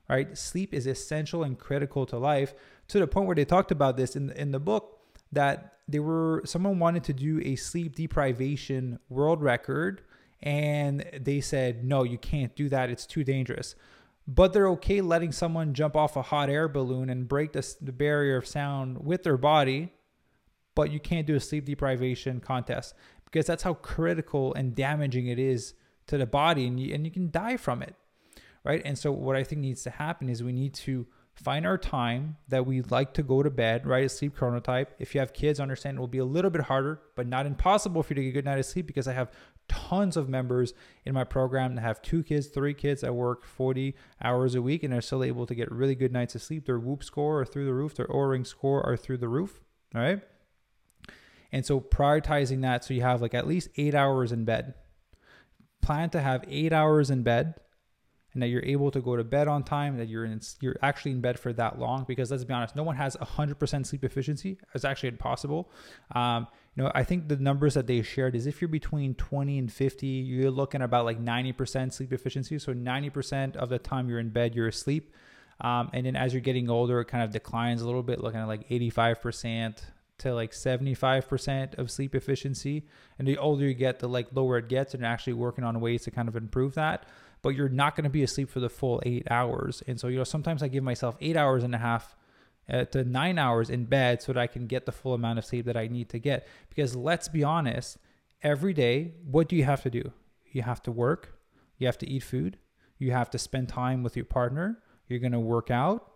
right? 0.10 0.38
Sleep 0.38 0.74
is 0.74 0.88
essential 0.88 1.44
and 1.44 1.58
critical 1.58 2.06
to 2.08 2.18
life 2.18 2.54
to 2.88 3.00
the 3.00 3.08
point 3.08 3.28
where 3.28 3.36
they 3.36 3.46
talked 3.46 3.72
about 3.72 3.98
this 3.98 4.16
in 4.16 4.28
the, 4.28 4.42
in 4.42 4.52
the 4.52 4.60
book 4.60 5.00
that 5.32 5.76
they 5.88 6.00
were 6.00 6.42
someone 6.46 6.80
wanted 6.80 7.04
to 7.04 7.14
do 7.14 7.40
a 7.44 7.56
sleep 7.56 7.96
deprivation 7.96 9.00
world 9.10 9.42
record 9.42 10.02
and 10.42 11.06
they 11.20 11.42
said 11.42 11.84
no 11.84 12.04
you 12.04 12.18
can't 12.18 12.56
do 12.56 12.70
that. 12.70 12.90
It's 12.90 13.06
too 13.06 13.24
dangerous. 13.24 13.76
But 14.28 14.54
they're 14.54 14.70
okay 14.70 15.02
letting 15.02 15.32
someone 15.32 15.74
jump 15.74 15.96
off 15.96 16.16
a 16.16 16.22
hot 16.22 16.50
air 16.50 16.68
balloon 16.68 17.10
and 17.10 17.28
break 17.28 17.54
the, 17.54 17.76
the 17.82 17.92
barrier 17.92 18.38
of 18.38 18.48
sound 18.48 19.04
with 19.04 19.24
their 19.24 19.38
body 19.38 19.94
but 20.80 20.92
you 20.92 21.00
can't 21.00 21.28
do 21.28 21.36
a 21.36 21.40
sleep 21.42 21.66
deprivation 21.66 22.40
contest 22.40 22.94
because 23.26 23.46
that's 23.46 23.64
how 23.64 23.74
critical 23.74 24.54
and 24.54 24.76
damaging 24.76 25.28
it 25.28 25.38
is 25.38 25.74
to 26.08 26.18
the 26.18 26.26
body 26.26 26.68
and 26.68 26.80
you, 26.80 26.94
and 26.94 27.06
you 27.06 27.12
can 27.12 27.30
die 27.30 27.58
from 27.58 27.82
it 27.82 27.96
right 28.64 28.82
and 28.86 28.98
so 28.98 29.12
what 29.12 29.36
i 29.36 29.44
think 29.44 29.62
needs 29.62 29.84
to 29.84 29.90
happen 29.90 30.30
is 30.30 30.44
we 30.44 30.52
need 30.52 30.74
to 30.74 31.06
find 31.40 31.66
our 31.66 31.78
time 31.78 32.36
that 32.50 32.66
we 32.66 32.82
like 32.82 33.14
to 33.14 33.24
go 33.24 33.42
to 33.42 33.50
bed, 33.50 33.88
right? 33.88 34.06
A 34.06 34.10
sleep 34.10 34.38
chronotype. 34.38 34.88
If 35.00 35.16
you 35.16 35.20
have 35.20 35.32
kids, 35.34 35.60
understand 35.60 35.98
it 35.98 36.00
will 36.00 36.08
be 36.08 36.18
a 36.18 36.26
little 36.26 36.52
bit 36.52 36.64
harder, 36.64 37.02
but 37.16 37.28
not 37.28 37.46
impossible 37.46 38.04
for 38.04 38.14
you 38.14 38.16
to 38.16 38.24
get 38.24 38.30
a 38.30 38.34
good 38.34 38.46
night 38.46 38.60
of 38.60 38.66
sleep 38.66 38.88
because 38.88 39.08
I 39.08 39.14
have 39.14 39.32
tons 39.70 40.18
of 40.18 40.28
members 40.28 40.74
in 41.06 41.14
my 41.14 41.24
program 41.24 41.76
that 41.76 41.82
have 41.82 42.02
two 42.02 42.24
kids, 42.24 42.48
three 42.48 42.74
kids 42.74 43.02
that 43.02 43.14
work 43.14 43.46
40 43.46 43.96
hours 44.22 44.56
a 44.56 44.62
week 44.62 44.84
and 44.84 44.94
are 44.94 45.02
still 45.02 45.24
able 45.24 45.46
to 45.46 45.56
get 45.56 45.72
really 45.72 45.96
good 45.96 46.12
nights 46.12 46.36
of 46.36 46.42
sleep. 46.42 46.66
Their 46.66 46.80
whoop 46.80 47.04
score 47.04 47.42
are 47.42 47.46
through 47.46 47.66
the 47.66 47.74
roof, 47.74 47.96
their 47.96 48.08
Oura 48.08 48.32
ring 48.32 48.46
score 48.46 48.86
are 48.86 48.98
through 48.98 49.18
the 49.18 49.30
roof. 49.30 49.62
All 49.96 50.02
right. 50.02 50.22
And 51.52 51.66
so 51.66 51.80
prioritizing 51.80 52.62
that 52.62 52.84
so 52.84 52.94
you 52.94 53.02
have 53.02 53.22
like 53.22 53.34
at 53.34 53.48
least 53.48 53.70
eight 53.78 53.96
hours 53.96 54.32
in 54.32 54.44
bed. 54.44 54.74
Plan 55.82 56.10
to 56.10 56.22
have 56.22 56.44
eight 56.50 56.74
hours 56.74 57.10
in 57.10 57.24
bed 57.24 57.56
and 58.34 58.44
that 58.44 58.48
you're 58.48 58.64
able 58.64 58.92
to 58.92 59.02
go 59.02 59.16
to 59.16 59.24
bed 59.24 59.48
on 59.48 59.64
time, 59.64 59.98
that 59.98 60.08
you're 60.08 60.26
in, 60.26 60.40
you're 60.62 60.76
actually 60.84 61.12
in 61.12 61.22
bed 61.22 61.40
for 61.40 61.52
that 61.54 61.80
long. 61.80 62.06
Because 62.08 62.30
let's 62.30 62.44
be 62.44 62.54
honest, 62.54 62.76
no 62.76 62.84
one 62.84 62.96
has 62.96 63.16
100% 63.18 63.86
sleep 63.86 64.04
efficiency. 64.04 64.58
It's 64.74 64.86
actually 64.86 65.10
impossible. 65.10 65.72
Um, 66.14 66.48
you 66.76 66.84
know, 66.84 66.92
I 66.94 67.04
think 67.04 67.28
the 67.28 67.38
numbers 67.38 67.74
that 67.74 67.88
they 67.88 68.02
shared 68.04 68.36
is 68.36 68.46
if 68.46 68.62
you're 68.62 68.68
between 68.68 69.16
20 69.16 69.58
and 69.58 69.72
50, 69.72 70.06
you're 70.08 70.52
looking 70.52 70.82
about 70.82 71.06
like 71.06 71.20
90% 71.24 71.92
sleep 71.92 72.14
efficiency. 72.14 72.60
So 72.60 72.74
90% 72.74 73.56
of 73.56 73.70
the 73.70 73.80
time 73.80 74.10
you're 74.10 74.20
in 74.20 74.30
bed, 74.30 74.54
you're 74.56 74.68
asleep. 74.68 75.12
Um, 75.62 75.90
and 75.92 76.06
then 76.06 76.16
as 76.16 76.34
you're 76.34 76.42
getting 76.42 76.70
older, 76.70 77.02
it 77.02 77.06
kind 77.06 77.24
of 77.24 77.32
declines 77.32 77.82
a 77.82 77.86
little 77.86 78.04
bit, 78.04 78.22
looking 78.22 78.40
at 78.40 78.48
like 78.48 78.70
85% 78.70 79.82
to 80.20 80.34
like 80.34 80.52
75% 80.52 81.78
of 81.78 81.90
sleep 81.90 82.14
efficiency. 82.14 82.86
And 83.18 83.28
the 83.28 83.38
older 83.38 83.66
you 83.66 83.74
get, 83.74 84.00
the 84.00 84.08
like 84.08 84.28
lower 84.34 84.58
it 84.58 84.70
gets, 84.70 84.94
and 84.94 85.04
actually 85.04 85.34
working 85.34 85.64
on 85.64 85.82
ways 85.82 86.04
to 86.04 86.12
kind 86.12 86.28
of 86.28 86.36
improve 86.36 86.76
that 86.76 87.06
but 87.42 87.50
you're 87.50 87.70
not 87.70 87.96
going 87.96 88.04
to 88.04 88.10
be 88.10 88.24
asleep 88.24 88.50
for 88.50 88.60
the 88.60 88.70
full 88.70 89.02
eight 89.06 89.28
hours. 89.30 89.82
And 89.88 90.00
so, 90.00 90.08
you 90.08 90.18
know, 90.18 90.24
sometimes 90.24 90.62
I 90.62 90.68
give 90.68 90.84
myself 90.84 91.16
eight 91.22 91.38
hours 91.38 91.64
and 91.64 91.74
a 91.74 91.78
half 91.78 92.16
uh, 92.72 92.86
to 92.86 93.04
nine 93.04 93.38
hours 93.38 93.70
in 93.70 93.86
bed 93.86 94.22
so 94.22 94.34
that 94.34 94.40
I 94.40 94.48
can 94.48 94.68
get 94.68 94.86
the 94.86 94.92
full 94.92 95.14
amount 95.14 95.40
of 95.40 95.46
sleep 95.46 95.66
that 95.66 95.78
I 95.78 95.88
need 95.88 96.10
to 96.10 96.20
get. 96.20 96.48
Because 96.70 96.96
let's 96.96 97.28
be 97.28 97.44
honest, 97.44 97.98
every 98.42 98.74
day, 98.74 99.14
what 99.26 99.48
do 99.48 99.56
you 99.56 99.64
have 99.64 99.82
to 99.84 99.90
do? 99.90 100.12
You 100.52 100.64
have 100.64 100.82
to 100.84 100.92
work, 100.92 101.40
you 101.78 101.88
have 101.88 101.98
to 102.00 102.10
eat 102.10 102.24
food, 102.24 102.58
you 102.98 103.12
have 103.12 103.30
to 103.32 103.38
spend 103.38 103.70
time 103.70 104.04
with 104.04 104.16
your 104.16 104.26
partner, 104.26 104.80
you're 105.08 105.20
going 105.20 105.32
to 105.32 105.40
work 105.40 105.72
out. 105.72 106.12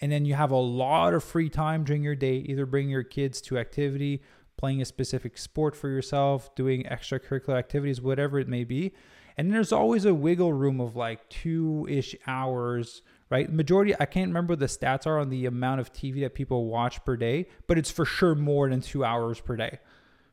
And 0.00 0.10
then 0.10 0.24
you 0.24 0.34
have 0.34 0.50
a 0.50 0.56
lot 0.56 1.14
of 1.14 1.22
free 1.22 1.48
time 1.48 1.84
during 1.84 2.02
your 2.02 2.16
day, 2.16 2.36
either 2.36 2.66
bring 2.66 2.88
your 2.88 3.04
kids 3.04 3.40
to 3.42 3.58
activity, 3.58 4.22
playing 4.56 4.82
a 4.82 4.84
specific 4.84 5.38
sport 5.38 5.76
for 5.76 5.88
yourself, 5.88 6.54
doing 6.54 6.84
extracurricular 6.84 7.56
activities, 7.56 8.00
whatever 8.00 8.38
it 8.38 8.48
may 8.48 8.64
be. 8.64 8.92
And 9.36 9.52
there's 9.52 9.72
always 9.72 10.04
a 10.04 10.14
wiggle 10.14 10.52
room 10.52 10.80
of 10.80 10.94
like 10.94 11.28
two 11.28 11.86
ish 11.88 12.14
hours, 12.26 13.02
right? 13.30 13.52
Majority, 13.52 13.94
I 13.98 14.06
can't 14.06 14.28
remember 14.28 14.54
the 14.54 14.66
stats 14.66 15.06
are 15.06 15.18
on 15.18 15.30
the 15.30 15.46
amount 15.46 15.80
of 15.80 15.92
TV 15.92 16.20
that 16.20 16.34
people 16.34 16.66
watch 16.66 17.04
per 17.04 17.16
day, 17.16 17.48
but 17.66 17.76
it's 17.76 17.90
for 17.90 18.04
sure 18.04 18.34
more 18.34 18.68
than 18.68 18.80
two 18.80 19.04
hours 19.04 19.40
per 19.40 19.56
day, 19.56 19.80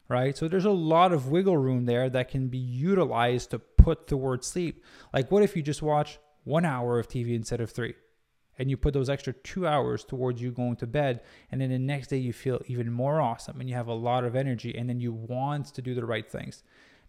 right? 0.07 0.37
So 0.37 0.47
there's 0.47 0.65
a 0.65 0.71
lot 0.71 1.11
of 1.11 1.29
wiggle 1.29 1.57
room 1.57 1.85
there 1.85 2.09
that 2.11 2.29
can 2.29 2.47
be 2.47 2.59
utilized 2.59 3.51
to 3.51 3.59
put 3.59 4.07
the 4.07 4.17
word 4.17 4.43
sleep. 4.43 4.83
Like, 5.13 5.31
what 5.31 5.41
if 5.41 5.55
you 5.55 5.63
just 5.63 5.81
watch 5.81 6.19
one 6.43 6.65
hour 6.65 6.99
of 6.99 7.07
TV 7.07 7.33
instead 7.35 7.61
of 7.61 7.71
three? 7.71 7.95
and 8.59 8.69
you 8.69 8.77
put 8.77 8.93
those 8.93 9.09
extra 9.09 9.33
two 9.33 9.65
hours 9.65 10.03
towards 10.03 10.39
you 10.39 10.51
going 10.51 10.75
to 10.75 10.85
bed 10.85 11.21
and 11.51 11.59
then 11.59 11.69
the 11.69 11.79
next 11.79 12.09
day 12.09 12.17
you 12.17 12.31
feel 12.31 12.61
even 12.67 12.91
more 12.91 13.19
awesome 13.19 13.59
and 13.59 13.67
you 13.67 13.75
have 13.75 13.87
a 13.87 13.93
lot 13.93 14.23
of 14.23 14.35
energy 14.35 14.75
and 14.77 14.87
then 14.87 14.99
you 14.99 15.11
want 15.11 15.65
to 15.65 15.81
do 15.81 15.95
the 15.95 16.05
right 16.05 16.29
things 16.29 16.61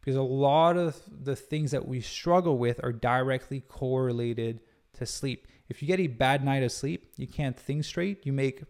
because 0.03 0.17
a 0.17 0.23
lot 0.23 0.77
of 0.77 1.01
the 1.09 1.37
things 1.37 1.71
that 1.71 1.87
we 1.87 2.01
struggle 2.01 2.59
with 2.59 2.83
are 2.83 2.93
directly 2.93 3.61
correlated 3.61 4.61
to 4.95 5.07
sleep. 5.07 5.47
If 5.69 5.81
you 5.81 5.89
get 5.89 6.01
a 6.01 6.09
bad 6.09 6.45
night 6.45 6.65
of 6.65 6.73
sleep, 6.73 7.13
you 7.17 7.29
can't 7.29 7.57
think 7.57 7.85
straight, 7.85 8.27
you 8.27 8.33
make 8.33 8.65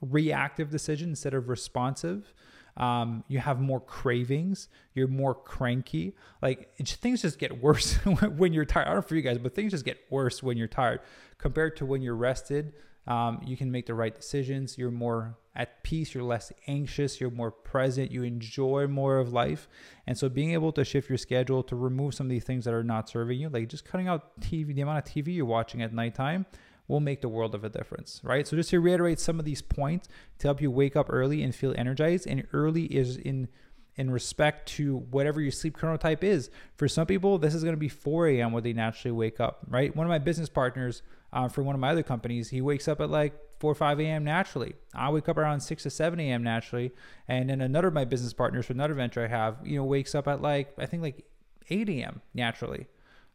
reactive 0.00 0.70
decisions 0.70 1.10
instead 1.10 1.34
of 1.34 1.48
responsive. 1.48 2.32
Um, 2.76 3.24
you 3.28 3.38
have 3.38 3.60
more 3.60 3.80
cravings, 3.80 4.68
you're 4.94 5.08
more 5.08 5.34
cranky. 5.34 6.16
Like 6.40 6.74
things 6.78 7.20
just 7.20 7.38
get 7.38 7.62
worse 7.62 7.94
when 8.36 8.54
you're 8.54 8.64
tired. 8.64 8.86
I 8.86 8.90
don't 8.90 8.96
know 8.96 9.02
for 9.02 9.16
you 9.16 9.22
guys, 9.22 9.36
but 9.36 9.54
things 9.54 9.72
just 9.72 9.84
get 9.84 9.98
worse 10.08 10.42
when 10.42 10.56
you're 10.56 10.68
tired 10.68 11.00
compared 11.36 11.76
to 11.76 11.86
when 11.86 12.00
you're 12.00 12.16
rested. 12.16 12.72
Um, 13.06 13.40
you 13.44 13.56
can 13.56 13.70
make 13.72 13.86
the 13.86 13.94
right 13.94 14.14
decisions. 14.14 14.78
You're 14.78 14.90
more 14.90 15.36
at 15.56 15.82
peace, 15.82 16.14
you're 16.14 16.22
less 16.22 16.52
anxious, 16.68 17.20
you're 17.20 17.30
more 17.30 17.50
present, 17.50 18.12
you 18.12 18.22
enjoy 18.22 18.86
more 18.86 19.18
of 19.18 19.32
life. 19.32 19.68
And 20.06 20.16
so 20.16 20.28
being 20.28 20.52
able 20.52 20.70
to 20.72 20.84
shift 20.84 21.08
your 21.08 21.18
schedule 21.18 21.62
to 21.64 21.76
remove 21.76 22.14
some 22.14 22.26
of 22.26 22.30
these 22.30 22.44
things 22.44 22.64
that 22.66 22.74
are 22.74 22.84
not 22.84 23.08
serving 23.08 23.40
you, 23.40 23.48
like 23.48 23.68
just 23.68 23.84
cutting 23.84 24.06
out 24.06 24.40
TV, 24.40 24.74
the 24.74 24.82
amount 24.82 24.98
of 24.98 25.12
TV 25.12 25.34
you're 25.34 25.44
watching 25.44 25.82
at 25.82 25.92
nighttime 25.92 26.46
will 26.86 27.00
make 27.00 27.20
the 27.20 27.28
world 27.28 27.54
of 27.54 27.64
a 27.64 27.68
difference, 27.68 28.20
right? 28.22 28.46
So 28.46 28.56
just 28.56 28.70
to 28.70 28.80
reiterate 28.80 29.18
some 29.18 29.38
of 29.38 29.44
these 29.44 29.62
points 29.62 30.08
to 30.38 30.46
help 30.46 30.60
you 30.60 30.70
wake 30.70 30.96
up 30.96 31.06
early 31.08 31.42
and 31.42 31.54
feel 31.54 31.74
energized. 31.76 32.26
And 32.26 32.46
early 32.52 32.84
is 32.84 33.16
in 33.16 33.48
in 33.96 34.10
respect 34.10 34.66
to 34.66 34.96
whatever 35.10 35.42
your 35.42 35.50
sleep 35.50 35.76
chronotype 35.76 36.24
is. 36.24 36.48
For 36.76 36.88
some 36.88 37.06
people, 37.06 37.38
this 37.38 37.54
is 37.54 37.62
going 37.62 37.74
to 37.74 37.80
be 37.80 37.88
4 37.88 38.28
a.m. 38.28 38.52
when 38.52 38.62
they 38.62 38.72
naturally 38.72 39.12
wake 39.12 39.40
up, 39.40 39.66
right? 39.68 39.94
One 39.94 40.06
of 40.06 40.08
my 40.08 40.18
business 40.18 40.48
partners 40.48 41.02
uh, 41.32 41.48
for 41.48 41.62
one 41.62 41.74
of 41.74 41.80
my 41.80 41.90
other 41.90 42.02
companies, 42.02 42.50
he 42.50 42.60
wakes 42.60 42.88
up 42.88 43.00
at 43.00 43.10
like 43.10 43.34
4 43.60 43.72
or 43.72 43.74
5 43.74 44.00
a.m. 44.00 44.24
naturally. 44.24 44.74
I 44.94 45.10
wake 45.10 45.28
up 45.28 45.36
around 45.36 45.60
6 45.60 45.82
to 45.84 45.90
7 45.90 46.18
a.m. 46.18 46.42
naturally. 46.42 46.92
And 47.28 47.50
then 47.50 47.60
another 47.60 47.88
of 47.88 47.94
my 47.94 48.04
business 48.04 48.32
partners 48.32 48.66
for 48.66 48.72
another 48.72 48.94
venture 48.94 49.24
I 49.24 49.28
have, 49.28 49.58
you 49.64 49.76
know, 49.76 49.84
wakes 49.84 50.14
up 50.14 50.26
at 50.26 50.42
like, 50.42 50.72
I 50.78 50.86
think 50.86 51.02
like 51.02 51.24
8 51.68 51.88
a.m. 51.90 52.22
naturally. 52.34 52.88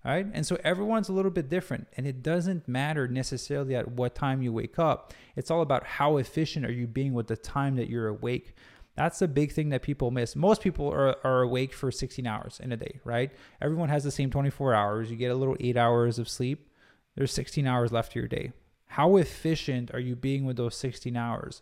All 0.04 0.12
right. 0.12 0.28
And 0.34 0.46
so 0.46 0.58
everyone's 0.64 1.10
a 1.10 1.14
little 1.14 1.32
bit 1.32 1.50
different. 1.50 1.88
And 1.98 2.06
it 2.06 2.22
doesn't 2.22 2.68
matter 2.68 3.08
necessarily 3.08 3.76
at 3.76 3.92
what 3.92 4.14
time 4.14 4.42
you 4.42 4.54
wake 4.54 4.78
up. 4.78 5.14
It's 5.36 5.50
all 5.50 5.62
about 5.62 5.86
how 5.86 6.18
efficient 6.18 6.66
are 6.66 6.72
you 6.72 6.86
being 6.86 7.14
with 7.14 7.28
the 7.28 7.38
time 7.38 7.76
that 7.78 7.90
you're 7.90 8.08
awake. 8.08 8.56
That's 8.96 9.20
the 9.20 9.28
big 9.28 9.52
thing 9.52 9.70
that 9.70 9.82
people 9.82 10.12
miss. 10.12 10.36
Most 10.36 10.62
people 10.62 10.90
are, 10.90 11.18
are 11.26 11.42
awake 11.42 11.74
for 11.74 11.92
16 11.92 12.26
hours 12.26 12.60
in 12.64 12.72
a 12.72 12.78
day, 12.78 13.00
right? 13.04 13.32
Everyone 13.62 13.90
has 13.90 14.04
the 14.04 14.12
same 14.12 14.30
24 14.30 14.74
hours. 14.74 15.10
You 15.10 15.18
get 15.18 15.32
a 15.32 15.36
little 15.36 15.58
eight 15.60 15.76
hours 15.76 16.20
of 16.20 16.30
sleep. 16.30 16.70
There's 17.16 17.34
16 17.34 17.66
hours 17.66 17.92
left 17.92 18.12
to 18.12 18.20
your 18.20 18.28
day. 18.28 18.52
How 18.88 19.18
efficient 19.18 19.92
are 19.94 20.00
you 20.00 20.16
being 20.16 20.46
with 20.46 20.58
those 20.58 20.76
16 20.76 21.16
hours? 21.16 21.62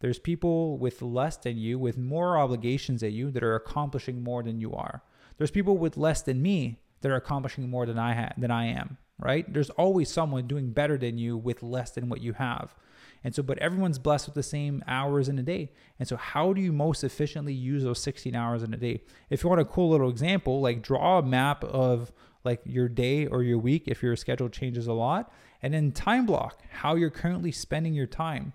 There's 0.00 0.18
people 0.18 0.78
with 0.78 1.00
less 1.00 1.36
than 1.36 1.58
you, 1.58 1.78
with 1.78 1.96
more 1.96 2.36
obligations 2.36 3.02
than 3.02 3.12
you, 3.12 3.30
that 3.30 3.42
are 3.42 3.54
accomplishing 3.54 4.22
more 4.22 4.42
than 4.42 4.60
you 4.60 4.74
are. 4.74 5.02
There's 5.38 5.50
people 5.50 5.78
with 5.78 5.96
less 5.96 6.22
than 6.22 6.42
me 6.42 6.80
that 7.00 7.10
are 7.10 7.16
accomplishing 7.16 7.68
more 7.68 7.86
than 7.86 7.98
I 7.98 8.14
ha- 8.14 8.32
than 8.36 8.50
I 8.50 8.66
am. 8.66 8.98
Right? 9.18 9.52
There's 9.52 9.70
always 9.70 10.10
someone 10.10 10.48
doing 10.48 10.72
better 10.72 10.98
than 10.98 11.18
you 11.18 11.36
with 11.36 11.62
less 11.62 11.92
than 11.92 12.08
what 12.08 12.20
you 12.20 12.32
have. 12.32 12.74
And 13.22 13.32
so, 13.32 13.42
but 13.44 13.58
everyone's 13.58 14.00
blessed 14.00 14.26
with 14.26 14.34
the 14.34 14.42
same 14.42 14.82
hours 14.88 15.28
in 15.28 15.38
a 15.38 15.42
day. 15.44 15.70
And 16.00 16.08
so, 16.08 16.16
how 16.16 16.52
do 16.52 16.60
you 16.60 16.72
most 16.72 17.04
efficiently 17.04 17.54
use 17.54 17.84
those 17.84 18.00
16 18.00 18.34
hours 18.34 18.64
in 18.64 18.74
a 18.74 18.76
day? 18.76 19.02
If 19.30 19.44
you 19.44 19.48
want 19.48 19.60
a 19.60 19.64
cool 19.64 19.90
little 19.90 20.10
example, 20.10 20.60
like 20.60 20.82
draw 20.82 21.18
a 21.18 21.22
map 21.22 21.62
of 21.62 22.10
like 22.44 22.60
your 22.64 22.88
day 22.88 23.26
or 23.26 23.42
your 23.42 23.58
week 23.58 23.84
if 23.86 24.02
your 24.02 24.16
schedule 24.16 24.48
changes 24.48 24.86
a 24.86 24.92
lot, 24.92 25.32
and 25.62 25.72
then 25.72 25.92
time 25.92 26.26
block 26.26 26.62
how 26.70 26.94
you're 26.94 27.10
currently 27.10 27.52
spending 27.52 27.94
your 27.94 28.06
time. 28.06 28.52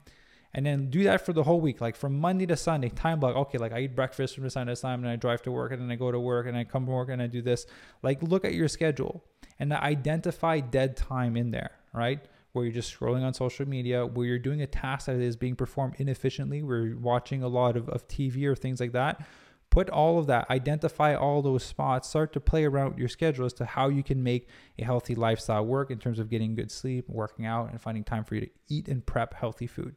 And 0.53 0.65
then 0.65 0.89
do 0.89 1.03
that 1.03 1.25
for 1.25 1.33
the 1.33 1.43
whole 1.43 1.61
week, 1.61 1.81
like 1.81 1.95
from 1.95 2.19
Monday 2.19 2.45
to 2.47 2.57
Sunday, 2.57 2.89
time 2.89 3.19
block. 3.19 3.35
Okay, 3.35 3.57
like 3.57 3.73
I 3.73 3.81
eat 3.81 3.95
breakfast 3.95 4.35
from 4.35 4.43
this 4.43 4.55
time 4.55 4.65
to 4.67 4.71
this 4.71 4.81
time, 4.81 5.03
and 5.03 5.09
I 5.09 5.15
drive 5.15 5.41
to 5.43 5.51
work, 5.51 5.71
and 5.71 5.81
then 5.81 5.91
I 5.91 5.95
go 5.95 6.11
to 6.11 6.19
work, 6.19 6.47
and 6.47 6.57
I 6.57 6.63
come 6.63 6.85
to 6.85 6.91
work, 6.91 7.09
and 7.09 7.21
I 7.21 7.27
do 7.27 7.41
this. 7.41 7.67
Like, 8.01 8.23
look 8.23 8.43
at 8.43 8.53
your 8.53 8.67
schedule 8.67 9.23
and 9.59 9.71
identify 9.71 10.59
dead 10.59 10.97
time 10.97 11.37
in 11.37 11.51
there, 11.51 11.71
right? 11.93 12.19
Where 12.53 12.65
you're 12.65 12.73
just 12.73 12.97
scrolling 12.97 13.23
on 13.23 13.33
social 13.33 13.67
media, 13.67 14.05
where 14.05 14.25
you're 14.25 14.39
doing 14.39 14.61
a 14.61 14.67
task 14.67 15.05
that 15.07 15.17
is 15.17 15.35
being 15.35 15.55
performed 15.55 15.95
inefficiently, 15.97 16.63
where 16.63 16.85
you're 16.85 16.97
watching 16.97 17.43
a 17.43 17.47
lot 17.47 17.77
of, 17.77 17.87
of 17.89 18.07
TV 18.07 18.45
or 18.45 18.55
things 18.55 18.79
like 18.79 18.93
that 18.93 19.23
put 19.69 19.89
all 19.89 20.19
of 20.19 20.27
that, 20.27 20.49
identify 20.49 21.15
all 21.15 21.41
those 21.41 21.63
spots, 21.63 22.09
start 22.09 22.33
to 22.33 22.39
play 22.39 22.65
around 22.65 22.89
with 22.89 22.99
your 22.99 23.07
schedule 23.07 23.45
as 23.45 23.53
to 23.53 23.65
how 23.65 23.89
you 23.89 24.03
can 24.03 24.23
make 24.23 24.47
a 24.79 24.83
healthy 24.83 25.15
lifestyle 25.15 25.65
work 25.65 25.91
in 25.91 25.99
terms 25.99 26.19
of 26.19 26.29
getting 26.29 26.55
good 26.55 26.71
sleep, 26.71 27.05
working 27.07 27.45
out, 27.45 27.69
and 27.71 27.81
finding 27.81 28.03
time 28.03 28.23
for 28.23 28.35
you 28.35 28.41
to 28.41 28.49
eat 28.69 28.87
and 28.87 29.05
prep 29.05 29.33
healthy 29.33 29.67
food. 29.67 29.95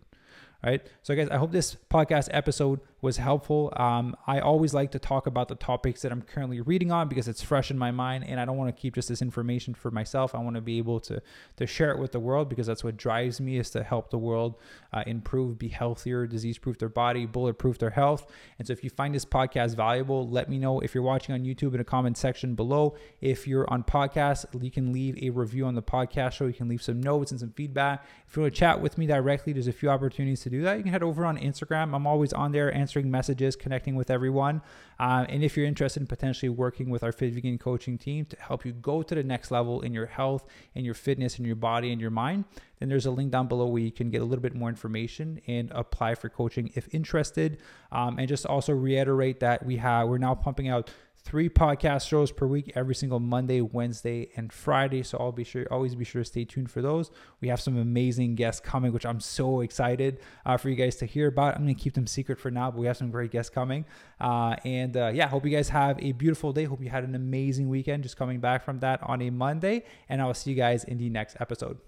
Right? 0.64 0.86
So, 1.02 1.14
guys, 1.14 1.28
I 1.28 1.36
hope 1.36 1.52
this 1.52 1.76
podcast 1.90 2.28
episode 2.32 2.80
was 3.00 3.16
helpful. 3.16 3.72
Um, 3.76 4.14
I 4.26 4.40
always 4.40 4.74
like 4.74 4.90
to 4.90 4.98
talk 4.98 5.26
about 5.26 5.48
the 5.48 5.54
topics 5.54 6.02
that 6.02 6.12
I'm 6.12 6.20
currently 6.20 6.60
reading 6.60 6.92
on 6.92 7.08
because 7.08 7.28
it's 7.28 7.42
fresh 7.42 7.70
in 7.70 7.78
my 7.78 7.90
mind, 7.90 8.24
and 8.26 8.38
I 8.38 8.44
don't 8.44 8.58
want 8.58 8.74
to 8.74 8.80
keep 8.80 8.94
just 8.94 9.08
this 9.08 9.22
information 9.22 9.74
for 9.74 9.90
myself. 9.90 10.34
I 10.34 10.38
want 10.38 10.56
to 10.56 10.60
be 10.60 10.78
able 10.78 11.00
to 11.00 11.22
to 11.56 11.66
share 11.66 11.90
it 11.92 11.98
with 11.98 12.12
the 12.12 12.20
world 12.20 12.48
because 12.48 12.66
that's 12.66 12.84
what 12.84 12.96
drives 12.96 13.40
me 13.40 13.56
is 13.56 13.70
to 13.70 13.82
help 13.82 14.10
the 14.10 14.18
world 14.18 14.56
uh, 14.92 15.02
improve, 15.06 15.58
be 15.58 15.68
healthier, 15.68 16.26
disease-proof 16.26 16.78
their 16.78 16.88
body, 16.88 17.24
bulletproof 17.26 17.78
their 17.78 17.90
health. 17.90 18.30
And 18.58 18.66
so, 18.66 18.72
if 18.72 18.84
you 18.84 18.90
find 18.90 19.14
this 19.14 19.24
podcast 19.24 19.76
valuable, 19.76 20.28
let 20.28 20.50
me 20.50 20.58
know. 20.58 20.80
If 20.80 20.94
you're 20.94 21.02
watching 21.02 21.34
on 21.34 21.42
YouTube 21.42 21.74
in 21.74 21.80
a 21.80 21.84
comment 21.84 22.18
section 22.18 22.54
below, 22.54 22.96
if 23.20 23.46
you're 23.46 23.70
on 23.72 23.82
podcast, 23.82 24.44
you 24.62 24.70
can 24.70 24.92
leave 24.92 25.16
a 25.22 25.30
review 25.30 25.64
on 25.64 25.74
the 25.74 25.82
podcast 25.82 26.32
show. 26.32 26.46
You 26.46 26.52
can 26.52 26.68
leave 26.68 26.82
some 26.82 27.00
notes 27.00 27.30
and 27.30 27.40
some 27.40 27.50
feedback. 27.52 28.04
If 28.28 28.36
you 28.36 28.42
want 28.42 28.54
to 28.54 28.58
chat 28.60 28.80
with 28.80 28.98
me 28.98 29.06
directly, 29.06 29.54
there's 29.54 29.68
a 29.68 29.72
few 29.72 29.88
opportunities 29.88 30.42
do 30.50 30.62
that. 30.62 30.76
You 30.76 30.82
can 30.82 30.92
head 30.92 31.02
over 31.02 31.24
on 31.24 31.38
Instagram. 31.38 31.94
I'm 31.94 32.06
always 32.06 32.32
on 32.32 32.52
there 32.52 32.74
answering 32.74 33.10
messages, 33.10 33.56
connecting 33.56 33.94
with 33.94 34.10
everyone. 34.10 34.62
Uh, 34.98 35.24
and 35.28 35.42
if 35.42 35.56
you're 35.56 35.66
interested 35.66 36.00
in 36.00 36.06
potentially 36.06 36.48
working 36.50 36.90
with 36.90 37.02
our 37.02 37.12
Fit 37.12 37.32
Vegan 37.32 37.58
coaching 37.58 37.96
team 37.96 38.26
to 38.26 38.36
help 38.40 38.64
you 38.64 38.72
go 38.72 39.02
to 39.02 39.14
the 39.14 39.22
next 39.22 39.50
level 39.50 39.80
in 39.80 39.94
your 39.94 40.06
health 40.06 40.44
and 40.74 40.84
your 40.84 40.94
fitness 40.94 41.38
and 41.38 41.46
your 41.46 41.56
body 41.56 41.92
and 41.92 42.00
your 42.00 42.10
mind, 42.10 42.44
then 42.78 42.88
there's 42.88 43.06
a 43.06 43.10
link 43.10 43.30
down 43.30 43.46
below 43.46 43.66
where 43.66 43.82
you 43.82 43.92
can 43.92 44.10
get 44.10 44.20
a 44.20 44.24
little 44.24 44.42
bit 44.42 44.54
more 44.54 44.68
information 44.68 45.40
and 45.46 45.70
apply 45.72 46.14
for 46.14 46.28
coaching 46.28 46.70
if 46.74 46.92
interested. 46.92 47.58
Um, 47.92 48.18
and 48.18 48.28
just 48.28 48.44
also 48.44 48.72
reiterate 48.72 49.40
that 49.40 49.64
we 49.64 49.76
have 49.76 50.08
we're 50.08 50.18
now 50.18 50.34
pumping 50.34 50.68
out 50.68 50.90
three 51.22 51.48
podcast 51.48 52.08
shows 52.08 52.32
per 52.32 52.46
week 52.46 52.72
every 52.74 52.94
single 52.94 53.20
Monday, 53.20 53.60
Wednesday, 53.60 54.30
and 54.36 54.52
Friday. 54.52 55.02
So 55.02 55.18
I'll 55.18 55.32
be 55.32 55.44
sure, 55.44 55.66
always 55.70 55.94
be 55.94 56.04
sure 56.04 56.22
to 56.22 56.24
stay 56.24 56.44
tuned 56.44 56.70
for 56.70 56.82
those. 56.82 57.10
We 57.40 57.48
have 57.48 57.60
some 57.60 57.76
amazing 57.76 58.34
guests 58.34 58.60
coming, 58.60 58.92
which 58.92 59.06
I'm 59.06 59.20
so 59.20 59.60
excited 59.60 60.20
uh, 60.46 60.56
for 60.56 60.70
you 60.70 60.76
guys 60.76 60.96
to 60.96 61.06
hear 61.06 61.28
about. 61.28 61.56
I'm 61.56 61.64
going 61.64 61.74
to 61.74 61.80
keep 61.80 61.94
them 61.94 62.06
secret 62.06 62.38
for 62.38 62.50
now, 62.50 62.70
but 62.70 62.80
we 62.80 62.86
have 62.86 62.96
some 62.96 63.10
great 63.10 63.30
guests 63.30 63.50
coming. 63.50 63.84
Uh, 64.20 64.56
and 64.64 64.96
uh, 64.96 65.10
yeah, 65.14 65.28
hope 65.28 65.44
you 65.44 65.50
guys 65.50 65.68
have 65.68 65.98
a 66.00 66.12
beautiful 66.12 66.52
day. 66.52 66.64
Hope 66.64 66.82
you 66.82 66.90
had 66.90 67.04
an 67.04 67.14
amazing 67.14 67.68
weekend 67.68 68.02
just 68.02 68.16
coming 68.16 68.40
back 68.40 68.64
from 68.64 68.80
that 68.80 69.02
on 69.02 69.22
a 69.22 69.30
Monday. 69.30 69.84
And 70.08 70.22
I 70.22 70.26
will 70.26 70.34
see 70.34 70.50
you 70.50 70.56
guys 70.56 70.84
in 70.84 70.98
the 70.98 71.10
next 71.10 71.36
episode. 71.40 71.78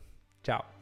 Ciao. 0.42 0.81